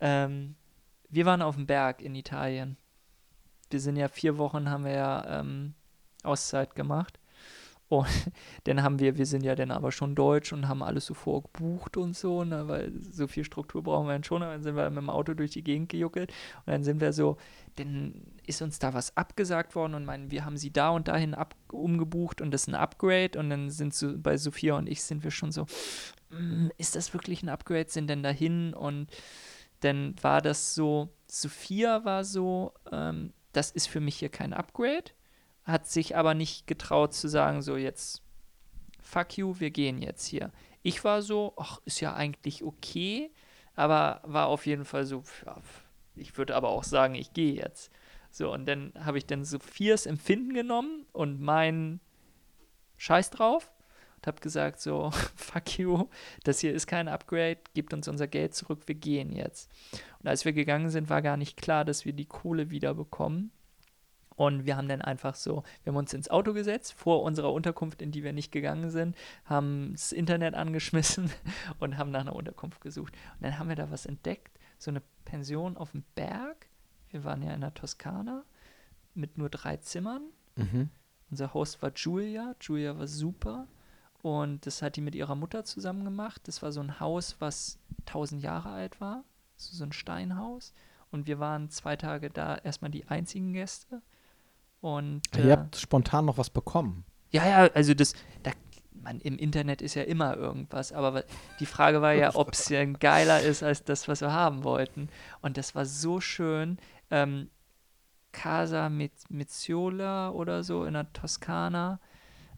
[0.00, 0.54] Ähm,
[1.08, 2.76] wir waren auf dem Berg in Italien.
[3.70, 5.74] Wir sind ja vier Wochen, haben wir ja ähm,
[6.22, 7.18] Auszeit gemacht.
[7.88, 8.06] Und
[8.64, 11.96] dann haben wir, wir sind ja dann aber schon deutsch und haben alles so vorgebucht
[11.96, 14.42] und so, ne, weil so viel Struktur brauchen wir dann schon.
[14.42, 16.32] Aber dann sind wir mit dem Auto durch die Gegend gejuckelt
[16.64, 17.36] und dann sind wir so,
[17.76, 18.14] dann
[18.46, 21.54] ist uns da was abgesagt worden und meinen, wir haben sie da und dahin ab,
[21.70, 25.22] umgebucht und das ist ein Upgrade und dann sind so bei Sophia und ich sind
[25.24, 25.66] wir schon so,
[26.30, 27.88] "Mm, ist das wirklich ein Upgrade?
[27.88, 29.10] Sind denn dahin und
[29.80, 35.12] dann war das so, Sophia war so, ähm, das ist für mich hier kein Upgrade,
[35.64, 38.22] hat sich aber nicht getraut zu sagen, so jetzt,
[39.00, 40.52] fuck you, wir gehen jetzt hier.
[40.82, 43.32] Ich war so, ach, ist ja eigentlich okay,
[43.74, 45.22] aber war auf jeden Fall so,
[46.14, 47.90] ich würde aber auch sagen, ich gehe jetzt.
[48.30, 52.00] So, und dann habe ich dann Sophias Empfinden genommen und mein
[52.96, 53.70] Scheiß drauf
[54.26, 56.08] und habe gesagt, so, fuck you,
[56.42, 59.70] das hier ist kein Upgrade, gebt uns unser Geld zurück, wir gehen jetzt.
[60.18, 63.52] Und als wir gegangen sind, war gar nicht klar, dass wir die Kohle wieder bekommen.
[64.34, 68.02] Und wir haben dann einfach so, wir haben uns ins Auto gesetzt, vor unserer Unterkunft,
[68.02, 71.30] in die wir nicht gegangen sind, haben das Internet angeschmissen
[71.78, 73.14] und haben nach einer Unterkunft gesucht.
[73.36, 76.66] Und dann haben wir da was entdeckt, so eine Pension auf dem Berg.
[77.10, 78.44] Wir waren ja in der Toskana
[79.14, 80.24] mit nur drei Zimmern.
[80.56, 80.90] Mhm.
[81.30, 82.56] Unser Host war Julia.
[82.60, 83.68] Julia war super.
[84.26, 86.48] Und das hat die mit ihrer Mutter zusammen gemacht.
[86.48, 89.22] Das war so ein Haus, was 1000 Jahre alt war.
[89.54, 90.74] So so ein Steinhaus.
[91.12, 94.02] Und wir waren zwei Tage da erstmal die einzigen Gäste.
[94.80, 97.04] Und Ihr äh, habt spontan noch was bekommen.
[97.30, 98.50] ja, ja, also das, da,
[99.00, 101.22] man, im Internet ist ja immer irgendwas, aber
[101.60, 105.08] die Frage war ja, ob es ja geiler ist als das, was wir haben wollten.
[105.40, 106.78] Und das war so schön.
[107.12, 107.48] Ähm,
[108.32, 112.00] Casa Mizziola oder so in der Toskana.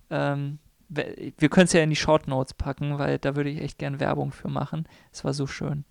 [0.09, 3.79] Ähm, wir können es ja in die Short Notes packen, weil da würde ich echt
[3.79, 4.89] gern Werbung für machen.
[5.13, 5.85] Es war so schön.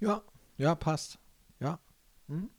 [0.00, 0.22] Ja,
[0.58, 1.18] ja, passt.
[1.60, 1.78] Ja.
[2.26, 2.50] Mhm.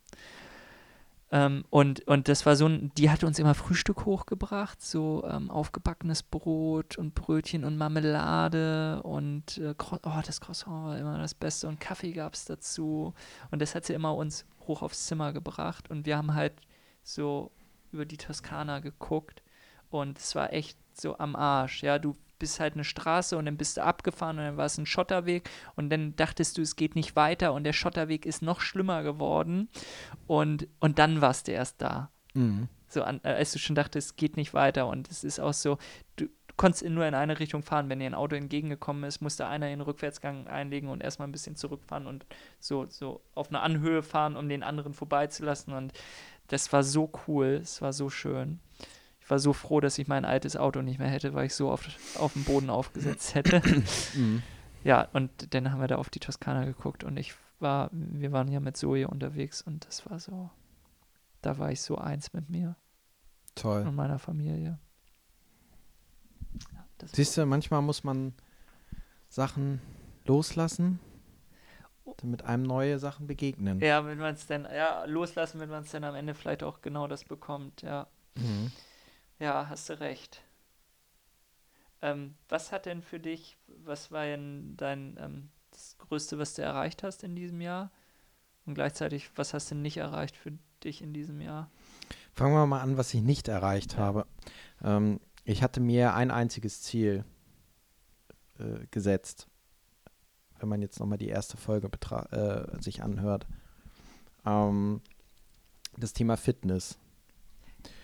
[1.31, 5.49] Ähm, und, und das war so ein, die hat uns immer Frühstück hochgebracht, so ähm,
[5.49, 11.67] aufgebackenes Brot und Brötchen und Marmelade und äh, oh, das Croissant war immer das Beste
[11.67, 13.15] und Kaffee gab es dazu.
[13.49, 16.53] Und das hat sie immer uns hoch aufs Zimmer gebracht und wir haben halt
[17.01, 17.51] so
[17.91, 19.41] über die Toskana geguckt
[19.93, 21.83] und es war echt so am Arsch.
[21.83, 24.77] Ja, du bist halt eine Straße und dann bist du abgefahren und dann war es
[24.77, 28.59] ein Schotterweg und dann dachtest du, es geht nicht weiter und der Schotterweg ist noch
[28.59, 29.69] schlimmer geworden
[30.27, 32.11] und, und dann warst du erst da.
[32.33, 32.67] Mhm.
[32.89, 35.53] So an, äh, als du schon dachtest, es geht nicht weiter und es ist auch
[35.53, 35.77] so,
[36.17, 37.89] du, du konntest nur in eine Richtung fahren.
[37.89, 41.55] Wenn dir ein Auto entgegengekommen ist, musste einer den Rückwärtsgang einlegen und erstmal ein bisschen
[41.55, 42.25] zurückfahren und
[42.59, 45.93] so, so auf eine Anhöhe fahren, um den anderen vorbeizulassen und
[46.47, 48.59] das war so cool, es war so schön.
[49.23, 51.71] Ich war so froh, dass ich mein altes Auto nicht mehr hätte, weil ich so
[51.71, 53.61] oft auf dem Boden aufgesetzt hätte.
[54.15, 54.43] Mhm.
[54.83, 58.51] ja, und dann haben wir da auf die Toskana geguckt und ich war, wir waren
[58.51, 60.49] ja mit Zoe unterwegs und das war so,
[61.41, 62.75] da war ich so eins mit mir
[63.55, 63.87] Toll.
[63.87, 64.77] und meiner Familie.
[66.73, 68.33] Ja, Siehst du, manchmal muss man
[69.29, 69.81] Sachen
[70.25, 70.99] loslassen,
[72.17, 73.79] damit einem neue Sachen begegnen.
[73.79, 76.81] Ja, wenn man es dann, ja, loslassen, wenn man es dann am Ende vielleicht auch
[76.81, 78.07] genau das bekommt, ja.
[78.35, 78.69] Mhm.
[79.43, 80.41] Ja, hast du recht.
[82.01, 86.61] Ähm, was hat denn für dich, was war denn dein, ähm, das Größte, was du
[86.61, 87.91] erreicht hast in diesem Jahr?
[88.65, 90.53] Und gleichzeitig, was hast du nicht erreicht für
[90.85, 91.69] dich in diesem Jahr?
[92.31, 94.27] Fangen wir mal an, was ich nicht erreicht habe.
[94.81, 97.25] Ähm, ich hatte mir ein einziges Ziel
[98.59, 99.49] äh, gesetzt.
[100.57, 101.89] Wenn man jetzt nochmal die erste Folge
[102.31, 103.45] äh, sich anhört.
[104.45, 105.01] Ähm,
[105.97, 106.97] das Thema Fitness.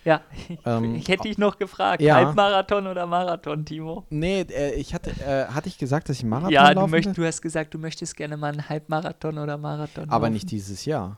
[0.06, 0.22] Ja,
[0.66, 2.16] Ähm, ich hätte dich noch gefragt, ja.
[2.16, 4.06] Halbmarathon oder Marathon, Timo?
[4.10, 7.06] Nee, äh, ich hatte, äh, hatte ich gesagt, dass ich Marathon ja, du, laufen möcht,
[7.08, 7.14] will?
[7.14, 10.34] du hast gesagt, du möchtest gerne mal einen Halbmarathon oder Marathon Aber laufen.
[10.34, 11.18] nicht dieses Jahr.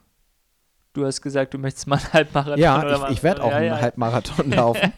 [0.93, 3.05] Du hast gesagt, du möchtest mal einen Halbmarathon oder Ja, Marathon.
[3.11, 3.81] ich, ich werde auch ja, einen ja.
[3.81, 4.93] Halbmarathon laufen.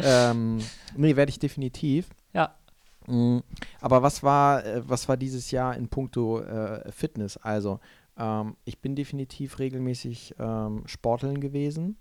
[0.00, 0.58] ähm,
[0.96, 2.08] nee, werde ich definitiv.
[2.32, 2.54] Ja.
[3.06, 3.38] Mm,
[3.80, 7.36] Aber was war, äh, was war dieses Jahr in puncto äh, Fitness?
[7.38, 7.80] Also,
[8.18, 11.96] ähm, ich bin definitiv regelmäßig ähm, Sporteln gewesen,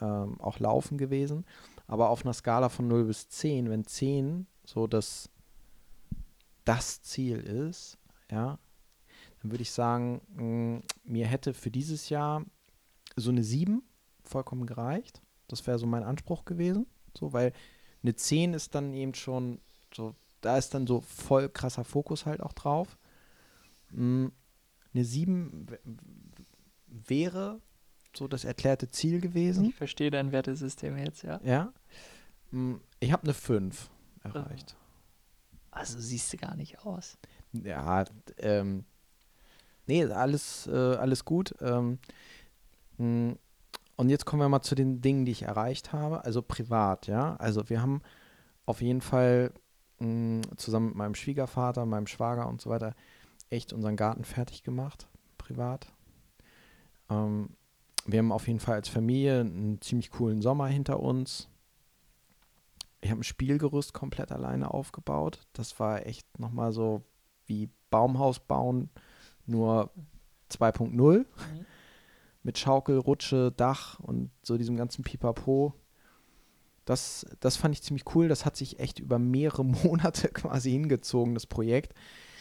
[0.00, 1.44] ähm, auch Laufen gewesen,
[1.86, 5.30] aber auf einer Skala von 0 bis 10, wenn 10 so das,
[6.64, 7.98] das Ziel ist,
[8.30, 8.58] ja,
[9.42, 12.44] dann würde ich sagen, mh, mir hätte für dieses Jahr
[13.16, 13.82] so eine 7
[14.24, 15.22] vollkommen gereicht.
[15.48, 16.86] Das wäre so mein Anspruch gewesen.
[17.16, 17.52] So, weil
[18.02, 19.60] eine 10 ist dann eben schon
[19.94, 22.98] so, da ist dann so voll krasser Fokus halt auch drauf.
[23.90, 24.26] Mm,
[24.92, 27.60] Eine 7 w- w- wäre
[28.16, 29.66] so das erklärte Ziel gewesen.
[29.66, 31.40] Ich verstehe dein Wertesystem jetzt, ja.
[31.44, 31.72] Ja.
[32.50, 33.90] Mm, Ich habe eine 5
[34.22, 34.76] erreicht.
[35.70, 37.18] Also siehst du gar nicht aus.
[37.52, 38.04] Ja,
[38.38, 38.84] ähm,
[39.86, 41.54] nee, alles, äh, alles gut.
[41.60, 41.98] Ähm,
[42.98, 43.36] mh,
[43.96, 47.36] und jetzt kommen wir mal zu den Dingen, die ich erreicht habe, also privat, ja.
[47.36, 48.02] Also wir haben
[48.66, 49.52] auf jeden Fall
[49.98, 52.94] mh, zusammen mit meinem Schwiegervater, meinem Schwager und so weiter
[53.48, 55.92] echt unseren Garten fertig gemacht, privat.
[57.10, 57.50] Ähm,
[58.06, 61.48] wir haben auf jeden Fall als Familie einen ziemlich coolen Sommer hinter uns.
[63.00, 65.46] Ich habe ein Spielgerüst komplett alleine aufgebaut.
[65.52, 67.02] Das war echt nochmal so
[67.46, 68.90] wie Baumhaus bauen,
[69.46, 69.90] nur
[70.50, 71.24] 2.0 Mhm.
[72.42, 75.74] mit Schaukel, Rutsche, Dach und so diesem ganzen Pipapo.
[76.84, 78.28] Das, das fand ich ziemlich cool.
[78.28, 81.94] Das hat sich echt über mehrere Monate quasi hingezogen, das Projekt.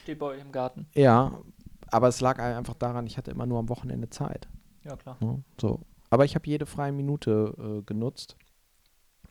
[0.03, 0.87] Steht bei euch im Garten.
[0.93, 1.39] Ja,
[1.87, 4.47] aber es lag einfach daran, ich hatte immer nur am Wochenende Zeit.
[4.85, 5.17] Ja, klar.
[5.19, 5.43] Ne?
[5.59, 5.81] So.
[6.09, 8.37] Aber ich habe jede freie Minute äh, genutzt.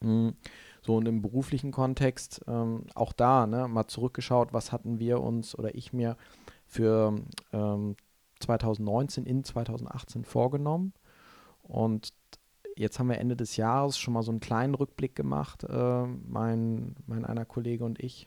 [0.00, 0.30] Mm,
[0.82, 5.58] So und im beruflichen Kontext ähm, auch da, ne, mal zurückgeschaut, was hatten wir uns
[5.58, 6.16] oder ich mir
[6.66, 7.14] für
[7.52, 7.96] ähm,
[8.40, 10.92] 2019 in 2018 vorgenommen.
[11.62, 12.12] Und
[12.76, 16.96] jetzt haben wir Ende des Jahres schon mal so einen kleinen Rückblick gemacht, äh, mein,
[17.06, 18.26] mein einer Kollege und ich.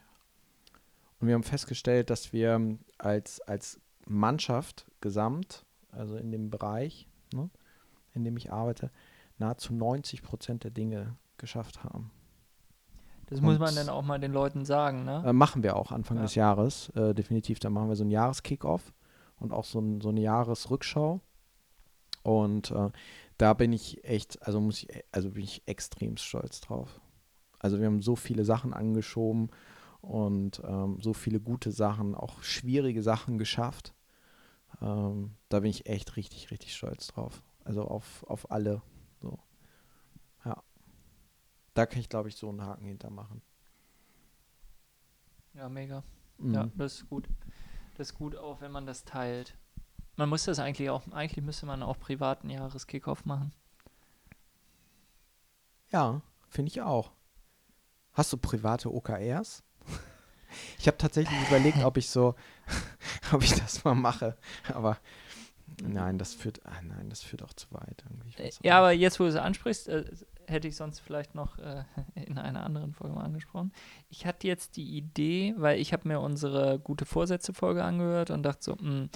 [1.19, 7.49] Und wir haben festgestellt, dass wir als, als Mannschaft gesamt, also in dem Bereich, ne,
[8.13, 8.91] in dem ich arbeite,
[9.37, 12.11] nahezu 90 Prozent der Dinge geschafft haben.
[13.27, 15.23] Das muss Und- man dann auch mal den Leuten sagen, ne?
[15.25, 16.23] Äh, machen wir auch Anfang Ja.
[16.23, 17.59] des Jahres, äh, definitiv.
[17.59, 18.93] Da machen wir so einen Jahreskick-Off
[19.39, 21.19] und auch so, ein, so eine Jahresrückschau.
[22.23, 22.89] Und äh,
[23.37, 26.99] da bin ich echt, also muss ich, also bin ich extrem stolz drauf.
[27.59, 29.49] Also wir haben so viele Sachen angeschoben
[30.01, 33.93] und ähm, so viele gute Sachen, auch schwierige Sachen geschafft.
[34.81, 37.41] Ähm, da bin ich echt richtig, richtig stolz drauf.
[37.63, 38.81] Also auf, auf alle.
[39.21, 39.39] So.
[40.45, 40.63] Ja.
[41.73, 43.41] Da kann ich, glaube ich, so einen Haken hintermachen.
[45.53, 46.03] Ja, mega.
[46.37, 46.53] Mhm.
[46.53, 47.27] Ja, das ist gut.
[47.95, 49.57] Das ist gut auch, wenn man das teilt.
[50.15, 53.53] Man muss das eigentlich auch, eigentlich müsste man auch privaten Jahreskickoff machen.
[55.91, 57.11] Ja, finde ich auch.
[58.13, 59.63] Hast du private OKRs?
[60.79, 62.33] Ich habe tatsächlich überlegt, ob ich so,
[63.33, 64.37] ob ich das mal mache.
[64.73, 64.97] Aber
[65.83, 68.03] Nein, das führt, ah, nein, das führt auch zu weit.
[68.37, 70.05] Äh, Ja, aber jetzt, wo du es ansprichst, äh,
[70.47, 71.83] hätte ich sonst vielleicht noch äh,
[72.15, 73.73] in einer anderen Folge mal angesprochen.
[74.09, 78.63] Ich hatte jetzt die Idee, weil ich habe mir unsere gute Vorsätze-Folge angehört und dachte
[78.63, 79.09] so, mh,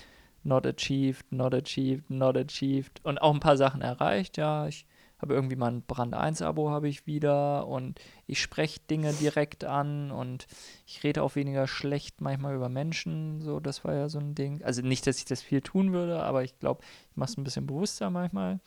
[0.43, 4.38] not achieved, not achieved, not achieved und auch ein paar Sachen erreicht.
[4.38, 4.86] Ja, ich
[5.22, 10.12] habe irgendwie mal ein Brand 1-Abo habe ich wieder und ich spreche Dinge direkt an
[10.12, 10.48] und
[10.88, 13.42] ich rede auch weniger schlecht manchmal über Menschen.
[13.42, 14.64] So, das war ja so ein Ding.
[14.64, 17.44] Also nicht, dass ich das viel tun würde, aber ich glaube, ich mache es ein
[17.44, 18.60] bisschen bewusster manchmal.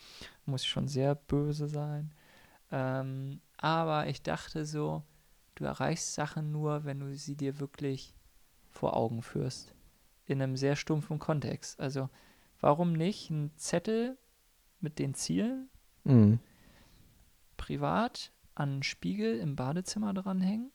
[0.47, 2.13] Muss ich schon sehr böse sein.
[2.71, 5.03] Ähm, aber ich dachte so,
[5.57, 8.15] du erreichst Sachen nur, wenn du sie dir wirklich
[8.71, 9.75] vor Augen führst.
[10.27, 11.81] In einem sehr stumpfen Kontext.
[11.81, 12.09] Also,
[12.61, 14.17] warum nicht einen Zettel
[14.81, 15.69] mit den Zielen
[16.05, 16.39] Mhm.
[17.57, 20.71] privat an einen Spiegel im Badezimmer dranhängen?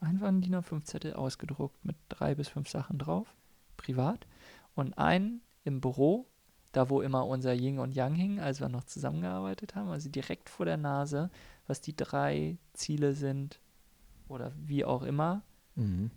[0.00, 3.34] Einfach einen DIN A5-Zettel ausgedruckt mit drei bis fünf Sachen drauf,
[3.76, 4.26] privat.
[4.74, 6.26] Und einen im Büro,
[6.72, 10.48] da wo immer unser Yin und Yang hing, als wir noch zusammengearbeitet haben, also direkt
[10.48, 11.30] vor der Nase,
[11.66, 13.60] was die drei Ziele sind
[14.28, 15.42] oder wie auch immer,
[15.76, 16.10] Mhm.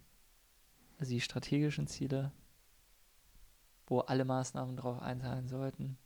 [1.00, 2.32] also die strategischen Ziele,
[3.88, 5.98] wo alle Maßnahmen drauf einzahlen sollten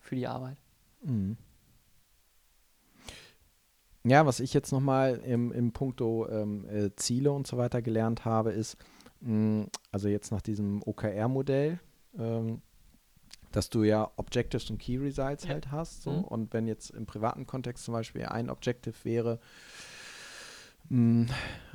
[0.00, 0.58] für die Arbeit.
[1.02, 1.36] Mhm.
[4.04, 8.24] Ja, was ich jetzt nochmal im, im Punkto ähm, äh, Ziele und so weiter gelernt
[8.24, 8.78] habe, ist,
[9.20, 11.78] mh, also jetzt nach diesem OKR-Modell,
[12.18, 12.62] ähm,
[13.52, 15.50] dass du ja Objectives und Key Results Ja.
[15.50, 16.02] halt hast.
[16.02, 16.12] So.
[16.12, 16.24] Mhm.
[16.24, 19.38] Und wenn jetzt im privaten Kontext zum Beispiel ein Objective wäre,
[20.88, 21.26] mh,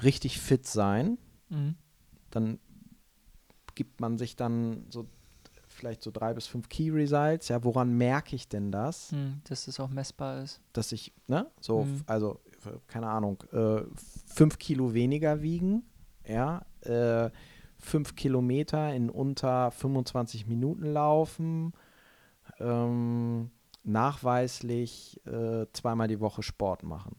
[0.01, 1.17] richtig fit sein,
[1.49, 1.75] Mhm.
[2.31, 2.59] dann
[3.75, 5.05] gibt man sich dann so
[5.75, 7.47] vielleicht so drei bis fünf Key Results.
[7.49, 9.11] Ja, woran merke ich denn das?
[9.11, 10.61] Hm, dass das auch messbar ist.
[10.73, 12.39] dass ich, ne, so, f- also,
[12.87, 13.81] keine Ahnung, äh,
[14.25, 15.83] fünf Kilo weniger wiegen,
[16.27, 17.29] ja, äh,
[17.77, 21.73] fünf Kilometer in unter 25 Minuten laufen,
[22.59, 23.51] ähm,
[23.83, 27.17] nachweislich äh, zweimal die Woche Sport machen.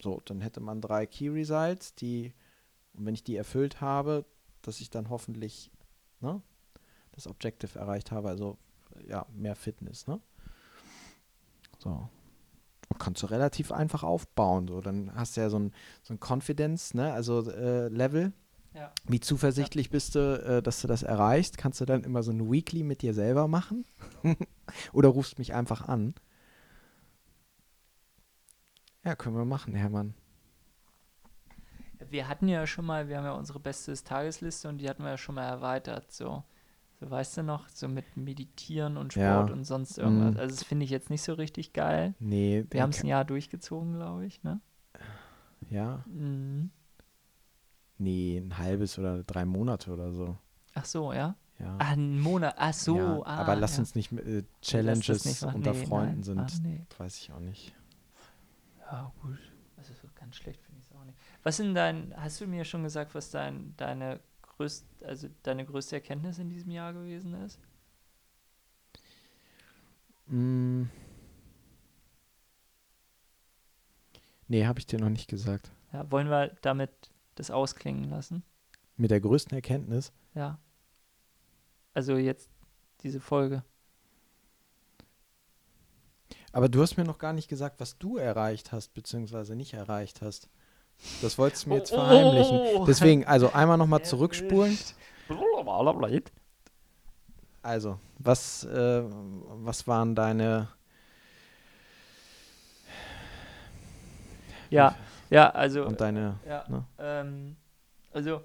[0.00, 2.32] So, dann hätte man drei Key Results, die,
[2.92, 4.24] und wenn ich die erfüllt habe,
[4.62, 5.70] dass ich dann hoffentlich,
[6.20, 6.40] ne,
[7.14, 8.58] das Objective erreicht habe, also,
[9.06, 10.20] ja, mehr Fitness, ne?
[11.78, 12.08] So
[12.98, 14.68] kannst du relativ einfach aufbauen.
[14.68, 14.80] So.
[14.80, 17.12] Dann hast du ja so ein, so ein Confidence, ne?
[17.12, 18.32] also äh, Level.
[18.72, 18.92] Ja.
[19.06, 21.58] Wie zuversichtlich bist du, äh, dass du das erreichst?
[21.58, 23.84] Kannst du dann immer so ein Weekly mit dir selber machen?
[24.92, 26.14] Oder rufst mich einfach an?
[29.04, 30.14] Ja, können wir machen, Hermann.
[32.10, 35.10] Wir hatten ja schon mal, wir haben ja unsere beste Tagesliste und die hatten wir
[35.10, 36.10] ja schon mal erweitert.
[36.10, 36.42] So,
[37.00, 39.34] so weißt du noch, so mit Meditieren und Ja.
[39.42, 40.34] Sport und sonst irgendwas.
[40.34, 40.40] Mhm.
[40.40, 42.14] Also, das finde ich jetzt nicht so richtig geil.
[42.18, 44.42] Nee, Wir haben es ein Jahr durchgezogen, glaube ich.
[44.42, 44.60] Ne?
[45.70, 46.70] ja, Mhm.
[47.98, 50.36] nee, ein halbes oder drei Monate oder so.
[50.74, 51.36] Ach so, ja?
[51.58, 51.76] Ja.
[51.78, 52.54] Ah, ein Monat.
[52.58, 52.96] Ach so.
[52.98, 53.22] ja.
[53.24, 53.80] ah, aber lass ja.
[53.80, 56.22] uns nicht äh, Challenges nicht unter Nee, Freunden nein.
[56.22, 56.38] sind.
[56.40, 56.86] Ah, nee.
[56.98, 57.74] Weiß ich auch nicht.
[58.80, 59.38] Ja, gut.
[59.76, 61.16] Also so ganz schlecht finde ich es auch nicht.
[61.44, 64.18] Was sind dein, hast du mir schon gesagt, was dein, deine
[64.56, 67.58] größt, also deine größte Erkenntnis in diesem Jahr gewesen ist?
[70.26, 70.84] Mm.
[74.48, 75.70] Nee, habe ich dir noch nicht gesagt.
[75.92, 76.90] Ja, wollen wir damit
[77.34, 78.42] das ausklingen lassen?
[78.96, 80.12] Mit der größten Erkenntnis.
[80.34, 80.58] Ja.
[81.94, 82.50] Also jetzt
[83.02, 83.64] diese Folge.
[86.52, 90.22] Aber du hast mir noch gar nicht gesagt, was du erreicht hast, beziehungsweise nicht erreicht
[90.22, 90.48] hast.
[91.22, 92.60] Das wolltest du mir jetzt Oh, oh, verheimlichen.
[92.76, 92.84] oh.
[92.86, 94.78] Deswegen, also einmal nochmal zurückspulen.
[97.62, 100.68] Also, was, äh, was waren deine.
[104.70, 104.96] Ja,
[105.30, 106.38] ja, also Und deine.
[106.46, 106.84] Ja, Ne?
[106.98, 107.56] ähm,
[108.12, 108.42] also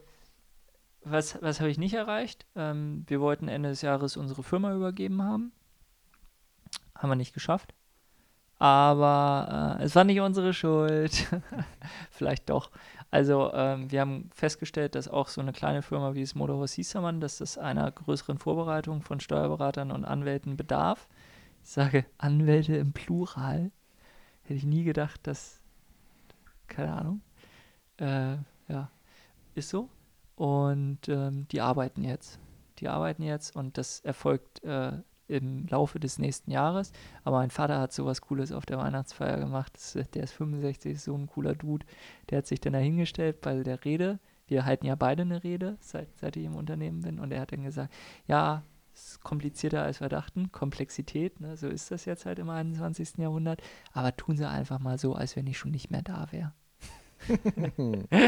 [1.04, 2.45] was, was habe ich nicht erreicht?
[2.56, 5.52] Ähm, wir wollten Ende des Jahres unsere Firma übergeben haben.
[6.95, 7.74] Haben wir nicht geschafft.
[8.60, 11.28] Aber äh, es war nicht unsere Schuld.
[12.12, 12.70] Vielleicht doch.
[13.10, 17.22] Also ähm, wir haben festgestellt, dass auch so eine kleine Firma wie das Motorhaus Hiesermann,
[17.22, 21.07] dass das einer größeren Vorbereitung von Steuerberatern und Anwälten bedarf.
[21.64, 23.72] Ich sage Anwälte im Plural.
[24.43, 25.62] Hätte ich nie gedacht, dass,
[26.68, 27.22] keine Ahnung,
[27.97, 28.36] äh,
[28.68, 28.91] ja,
[29.55, 29.89] ist so.
[30.36, 32.39] Und ähm, die arbeiten jetzt.
[32.80, 34.93] Die arbeiten jetzt und das erfolgt äh,
[35.30, 36.91] im Laufe des nächsten Jahres.
[37.23, 39.71] Aber mein Vater hat sowas Cooles auf der Weihnachtsfeier gemacht.
[39.75, 41.86] Das, ist- der ist 65, ist so ein cooler Dude.
[42.30, 44.19] Der hat sich dann dahingestellt bei der Rede.
[44.47, 47.19] Wir halten ja beide eine Rede, seit, seit ich im Unternehmen bin.
[47.19, 47.93] Und er hat dann gesagt,
[48.27, 48.63] ja,
[48.93, 50.51] es ist komplizierter als wir dachten.
[50.51, 51.55] Komplexität, ne?
[51.55, 53.17] so ist das jetzt halt im 21.
[53.17, 53.61] Jahrhundert.
[53.93, 56.53] Aber tun sie einfach mal so, als wenn ich schon nicht mehr da wäre.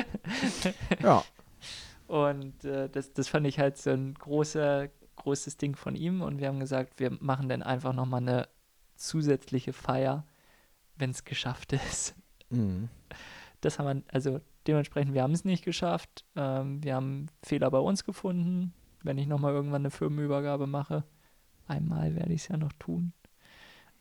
[1.01, 1.23] ja,
[2.07, 4.89] Und äh, das, das fand ich halt so ein großer,
[5.21, 8.47] großes Ding von ihm und wir haben gesagt, wir machen dann einfach nochmal eine
[8.95, 10.25] zusätzliche Feier,
[10.95, 12.15] wenn es geschafft ist.
[12.49, 12.89] Mhm.
[13.61, 16.25] Das haben wir, also dementsprechend, wir haben es nicht geschafft.
[16.35, 18.73] Ähm, wir haben Fehler bei uns gefunden.
[19.03, 21.03] Wenn ich nochmal irgendwann eine Firmenübergabe mache,
[21.67, 23.13] einmal werde ich es ja noch tun.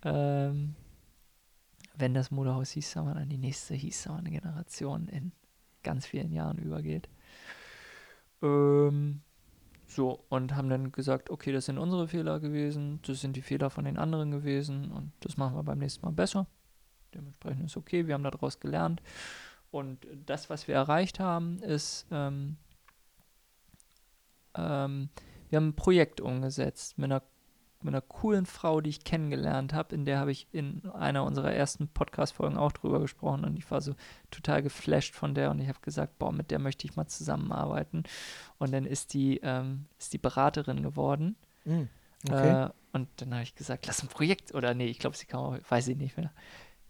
[0.03, 0.75] Ähm,
[1.95, 5.33] wenn das Modehaus Hießammer an die nächste Hießammer Generation in
[5.83, 7.09] ganz vielen Jahren übergeht.
[8.43, 9.23] Ähm,
[9.91, 13.71] so, und haben dann gesagt, okay, das sind unsere Fehler gewesen, das sind die Fehler
[13.71, 16.47] von den anderen gewesen und das machen wir beim nächsten Mal besser.
[17.13, 19.03] Dementsprechend ist okay, wir haben daraus gelernt.
[19.71, 22.57] Und das, was wir erreicht haben, ist, ähm,
[24.55, 25.09] ähm,
[25.49, 27.23] wir haben ein Projekt umgesetzt mit einer
[27.83, 29.95] mit einer coolen Frau, die ich kennengelernt habe.
[29.95, 33.81] In der habe ich in einer unserer ersten Podcast-Folgen auch drüber gesprochen und ich war
[33.81, 33.95] so
[34.31, 38.05] total geflasht von der und ich habe gesagt, boah, mit der möchte ich mal zusammenarbeiten.
[38.59, 41.37] Und dann ist die, ähm, ist die Beraterin geworden.
[41.65, 41.89] Mhm.
[42.29, 42.65] Okay.
[42.67, 45.41] Äh, und dann habe ich gesagt, lass ein Projekt, oder nee, ich glaube, sie kam
[45.41, 46.33] auch, weiß ich nicht mehr.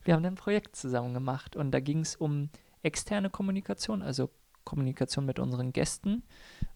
[0.02, 2.48] Wir haben dann ein Projekt zusammen gemacht und da ging es um
[2.82, 4.30] externe Kommunikation, also
[4.64, 6.22] Kommunikation mit unseren Gästen,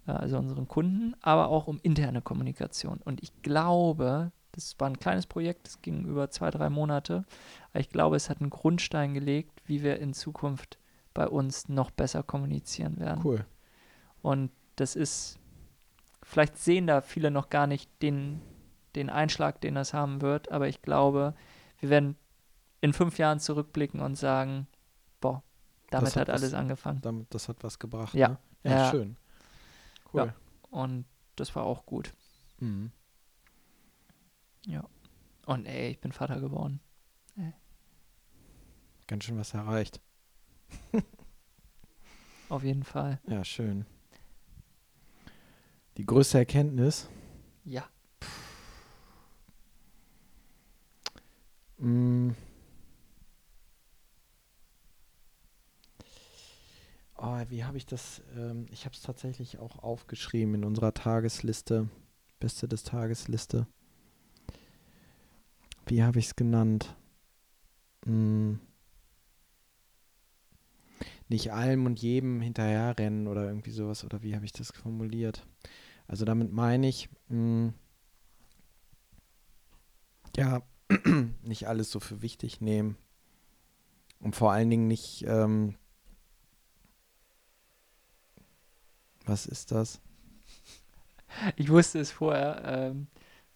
[0.06, 2.98] also unseren Kunden, aber auch um interne Kommunikation.
[3.04, 7.24] Und ich glaube, das war ein kleines Projekt, das ging über zwei, drei Monate,
[7.72, 10.78] aber ich glaube, es hat einen Grundstein gelegt, wie wir in Zukunft
[11.14, 13.20] bei uns noch besser kommunizieren werden.
[13.24, 13.44] Cool.
[14.22, 15.38] Und das ist,
[16.22, 18.40] vielleicht sehen da viele noch gar nicht den,
[18.94, 21.34] den Einschlag, den das haben wird, aber ich glaube,
[21.78, 22.16] wir werden
[22.80, 24.66] in fünf Jahren zurückblicken und sagen,
[25.20, 25.42] boah,
[25.90, 27.00] damit Das hat hat, was- alles angefangen.
[27.02, 28.14] Damit, das hat was gebracht.
[28.14, 28.28] Ja.
[28.28, 28.38] Ne?
[28.64, 28.90] Ja, Ja.
[28.90, 29.16] schön.
[30.22, 30.34] Cool.
[30.70, 31.04] Und
[31.36, 32.12] das war auch gut.
[32.60, 32.90] Mhm.
[35.46, 36.80] Und ey, ich bin Vater geworden.
[39.06, 40.00] Ganz schön was erreicht.
[42.48, 43.20] Auf jeden Fall.
[43.26, 43.84] Ja, schön.
[45.98, 47.08] Die größte Erkenntnis.
[47.64, 47.84] Ja.
[51.78, 52.30] Mm.
[57.26, 58.22] Oh, wie habe ich das?
[58.36, 61.88] Ähm, ich habe es tatsächlich auch aufgeschrieben in unserer Tagesliste.
[62.38, 63.66] Beste des Tagesliste.
[65.86, 66.94] Wie habe ich es genannt?
[68.04, 68.56] Mm.
[71.28, 74.04] Nicht allem und jedem hinterherrennen oder irgendwie sowas.
[74.04, 75.46] Oder wie habe ich das formuliert?
[76.06, 77.68] Also damit meine ich, mm,
[80.36, 80.62] ja,
[81.42, 82.98] nicht alles so für wichtig nehmen.
[84.20, 85.76] Und vor allen Dingen nicht, ähm,
[89.26, 90.00] was ist das?
[91.56, 93.08] Ich wusste es vorher, ähm,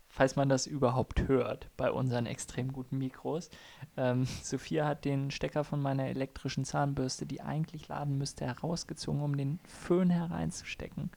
[0.08, 3.50] falls man das überhaupt hört bei unseren extrem guten Mikros.
[3.96, 9.36] Ähm, Sophia hat den Stecker von meiner elektrischen Zahnbürste, die eigentlich laden müsste, herausgezogen, um
[9.36, 11.10] den Föhn hereinzustecken.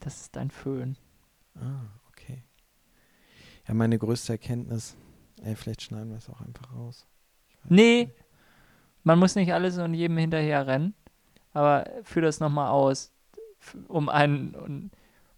[0.00, 0.98] Das ist ein Föhn.
[1.54, 2.42] Ah, okay.
[3.66, 4.96] Ja, meine größte Erkenntnis,
[5.42, 7.06] ey, vielleicht schneiden wir es auch einfach raus.
[7.66, 8.14] Nee, nicht.
[9.04, 10.94] man muss nicht alles und jedem hinterher rennen,
[11.54, 13.12] aber führ das nochmal aus,
[13.88, 14.90] um einen,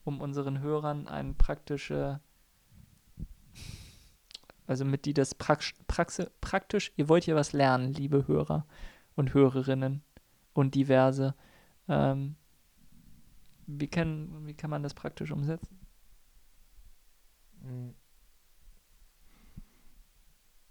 [0.05, 2.21] um, unseren Hörern eine praktische,
[4.67, 8.67] also mit die das prax, praxe, praktisch, ihr wollt hier was lernen, liebe Hörer
[9.15, 10.03] und Hörerinnen
[10.55, 11.35] und diverse.
[11.89, 12.35] Ähm,
[13.67, 15.79] wie, kann, wie kann man das praktisch umsetzen?
[17.61, 17.91] Mm,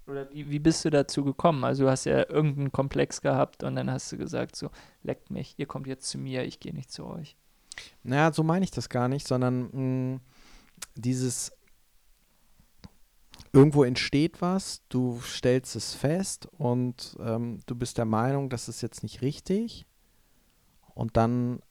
[0.07, 1.63] Oder wie, wie bist du dazu gekommen?
[1.63, 4.69] Also du hast ja irgendeinen Komplex gehabt und dann hast du gesagt, so,
[5.03, 7.35] leckt mich, ihr kommt jetzt zu mir, ich gehe nicht zu euch.
[8.03, 10.19] Naja, so meine ich das gar nicht, sondern mh,
[10.95, 11.51] dieses
[13.51, 18.81] irgendwo entsteht was, du stellst es fest und ähm, du bist der Meinung, das ist
[18.81, 19.85] jetzt nicht richtig.
[20.93, 21.61] Und dann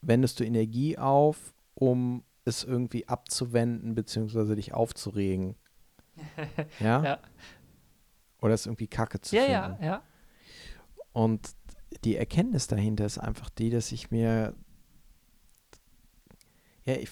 [0.00, 5.56] wendest du Energie auf, um es irgendwie abzuwenden, beziehungsweise dich aufzuregen.
[6.80, 7.02] Ja?
[7.02, 7.18] Ja.
[8.42, 9.82] Oder es irgendwie kacke zu Ja, finden.
[9.82, 10.02] ja, ja.
[11.14, 11.54] Und
[12.04, 14.54] die Erkenntnis dahinter ist einfach die, dass ich mir
[16.84, 17.10] ja, ich,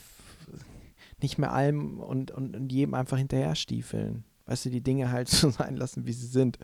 [1.22, 4.24] nicht mehr allem und, und, und jedem einfach hinterher stiefeln.
[4.46, 6.58] Weißt du, die Dinge halt so sein lassen, wie sie sind.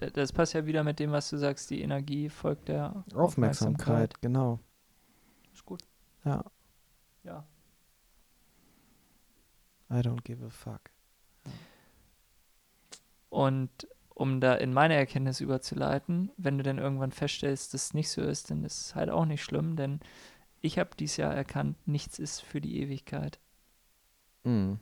[0.00, 4.20] D- Das passt ja wieder mit dem, was du sagst, die Energie folgt der Aufmerksamkeit,
[4.20, 4.58] genau.
[5.52, 5.82] Ist gut.
[6.24, 6.44] Ja,
[7.22, 7.46] Ja.
[9.90, 10.90] I don't give a fuck.
[13.34, 18.08] Und um da in meine Erkenntnis überzuleiten, wenn du dann irgendwann feststellst, dass es nicht
[18.10, 19.98] so ist, dann ist es halt auch nicht schlimm, denn
[20.60, 23.40] ich habe dieses Jahr erkannt, nichts ist für die Ewigkeit.
[24.44, 24.74] Mm.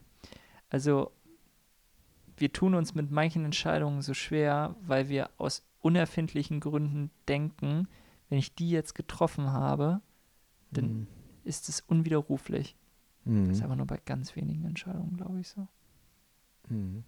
[0.68, 1.12] Also
[2.36, 7.88] wir tun uns mit manchen Entscheidungen so schwer, weil wir aus unerfindlichen Gründen denken,
[8.28, 10.00] wenn ich die jetzt getroffen habe,
[10.70, 11.06] Dann- Mm.
[11.44, 12.76] ist es unwiderruflich.
[13.24, 13.50] Das Mhm.
[13.50, 15.68] ist aber nur bei ganz wenigen Entscheidungen, glaube ich, so.
[16.68, 17.04] Mhm.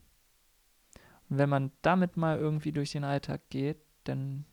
[1.34, 4.44] Und wenn man damit mal irgendwie durch den Alltag geht, dann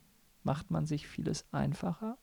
[0.42, 2.18] macht man sich vieles einfacher.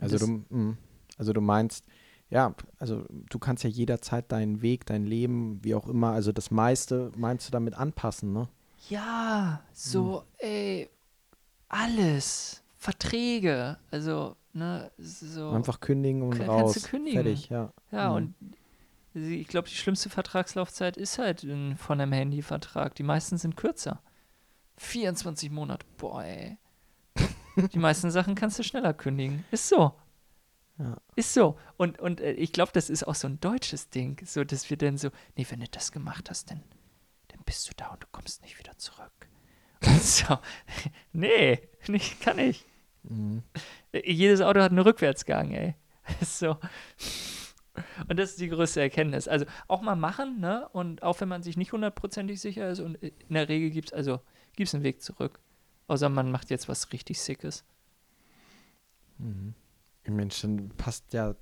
[0.00, 0.76] Also Das- du, mh.
[1.16, 1.86] also du meinst,
[2.28, 6.50] ja, also du kannst ja jederzeit deinen Weg, dein Leben, wie auch immer, also das
[6.50, 8.48] meiste meinst du damit anpassen, ne?
[8.88, 10.90] Ja, so, ey,
[11.68, 12.64] alles.
[12.74, 15.50] Verträge, also, ne, so.
[15.50, 16.72] Einfach kündigen und Kann- raus.
[16.74, 17.22] kannst du kündigen.
[17.22, 17.72] Fertig, ja.
[17.92, 18.16] Ja, Mhm.
[18.16, 18.34] und
[19.16, 22.94] ich glaube, die schlimmste Vertragslaufzeit ist halt in, von einem Handyvertrag.
[22.94, 24.02] Die meisten sind kürzer.
[24.78, 26.58] 24 Monate, boah, ey.
[27.72, 29.44] die meisten Sachen kannst du schneller kündigen.
[29.50, 29.94] Ist so.
[30.78, 30.98] Ja.
[31.14, 31.58] Ist so.
[31.78, 34.76] Und, und äh, ich glaube, das ist auch so ein deutsches Ding, so dass wir
[34.76, 36.62] dann so, nee, wenn du das gemacht hast, dann,
[37.28, 39.12] dann bist du da und du kommst nicht wieder zurück.
[39.86, 40.38] Und so,
[41.12, 42.64] nee, nicht, kann ich.
[43.02, 43.42] Mhm.
[43.92, 45.74] Jedes Auto hat einen Rückwärtsgang, ey.
[46.20, 46.56] Ist so.
[48.08, 49.28] Und das ist die größte Erkenntnis.
[49.28, 50.68] Also auch mal machen, ne?
[50.72, 53.92] Und auch wenn man sich nicht hundertprozentig sicher ist und in der Regel gibt es
[53.92, 54.20] also
[54.54, 55.40] gibt's einen Weg zurück.
[55.88, 57.64] Außer man macht jetzt was richtig Sickes.
[59.18, 59.54] Mhm.
[60.08, 61.34] Mensch, dann passt ja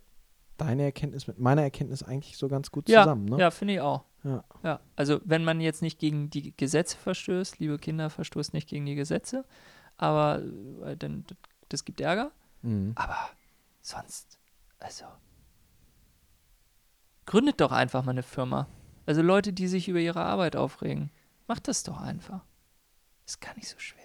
[0.57, 3.39] deine Erkenntnis mit meiner Erkenntnis eigentlich so ganz gut Ja, zusammen, ne?
[3.39, 4.05] ja, finde ich auch.
[4.23, 4.45] Ja.
[4.63, 8.87] Ja, also wenn man jetzt nicht gegen die Gesetze verstößt, liebe Kinder, verstoßt nicht gegen
[8.87, 9.45] die Gesetze,
[9.97, 10.43] aber
[10.85, 11.25] äh, dann,
[11.69, 12.33] das gibt Ärger.
[12.63, 12.93] Mhm.
[12.95, 13.19] Aber
[13.83, 14.39] sonst,
[14.79, 15.05] also,
[17.27, 18.69] gründet doch einfach mal eine Firma.
[19.07, 21.11] Also Leute, die sich über ihre Arbeit aufregen,
[21.47, 22.45] macht das doch einfach.
[23.27, 24.03] Ist gar nicht so schwer.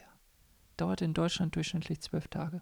[0.77, 2.61] Dauert in Deutschland durchschnittlich zwölf Tage.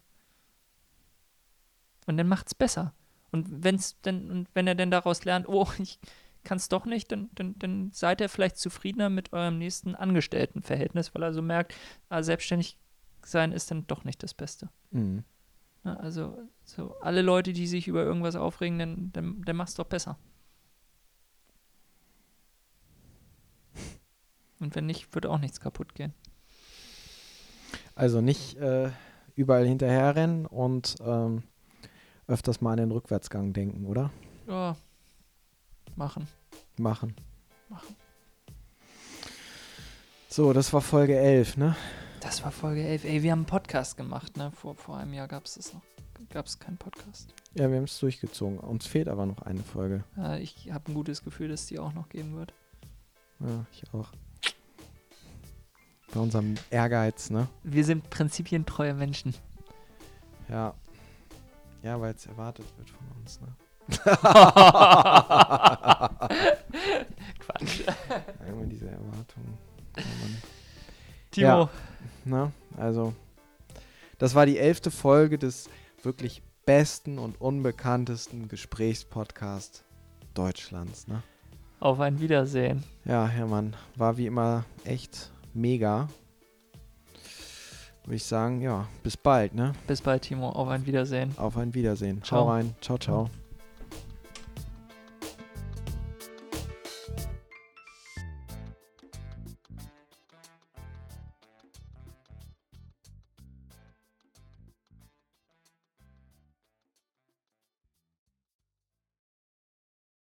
[2.05, 2.93] Und dann macht's besser.
[3.31, 5.99] Und wenn's denn, und wenn er denn daraus lernt, oh, ich
[6.43, 11.13] kann es doch nicht, dann, dann, dann seid ihr vielleicht zufriedener mit eurem nächsten Angestelltenverhältnis,
[11.13, 11.75] weil er so merkt,
[12.09, 12.77] ah, selbstständig
[13.21, 14.69] sein ist dann doch nicht das Beste.
[14.91, 15.25] Mhm.
[15.83, 19.87] Ne, also, so alle Leute, die sich über irgendwas aufregen, dann, dann, dann mach's doch
[19.87, 20.17] besser.
[24.59, 26.13] Und wenn nicht, wird auch nichts kaputt gehen.
[27.95, 28.89] Also nicht äh,
[29.35, 31.43] überall hinterherrennen und ähm,
[32.27, 34.11] öfters mal an den Rückwärtsgang denken, oder?
[34.47, 34.75] Ja,
[35.95, 36.27] machen.
[36.77, 37.15] Machen.
[37.69, 37.95] Machen.
[40.29, 41.75] So, das war Folge 11, ne?
[42.21, 43.05] Das war Folge 11.
[43.05, 44.51] Ey, wir haben einen Podcast gemacht, ne?
[44.51, 45.81] Vor, vor einem Jahr gab es das noch.
[46.29, 47.33] Gab es keinen Podcast.
[47.53, 48.59] Ja, wir haben es durchgezogen.
[48.59, 50.03] Uns fehlt aber noch eine Folge.
[50.17, 52.53] Äh, ich habe ein gutes Gefühl, dass die auch noch geben wird.
[53.39, 54.11] Ja, ich auch.
[56.13, 57.47] Bei unserem Ehrgeiz, ne?
[57.63, 59.33] Wir sind prinzipientreue Menschen.
[60.49, 60.73] Ja.
[61.83, 63.47] Ja, weil es erwartet wird von uns, ne?
[67.39, 67.81] Quatsch.
[68.47, 69.57] Immer diese Erwartungen.
[69.95, 70.37] Mann.
[71.31, 71.69] Timo, Ja.
[72.25, 73.13] Na, also,
[74.17, 75.69] das war die elfte Folge des
[76.03, 79.83] wirklich besten und unbekanntesten Gesprächspodcasts
[80.33, 81.23] Deutschlands, ne?
[81.79, 82.83] auf ein Wiedersehen.
[83.05, 86.07] Ja, Hermann, war wie immer echt mega.
[88.05, 89.73] Würde ich sagen, ja, bis bald, ne?
[89.85, 90.49] Bis bald, Timo.
[90.49, 91.33] Auf ein Wiedersehen.
[91.37, 92.23] Auf ein Wiedersehen.
[92.23, 92.45] Ciao.
[92.45, 92.73] Hau rein.
[92.79, 93.29] Ciao, ciao.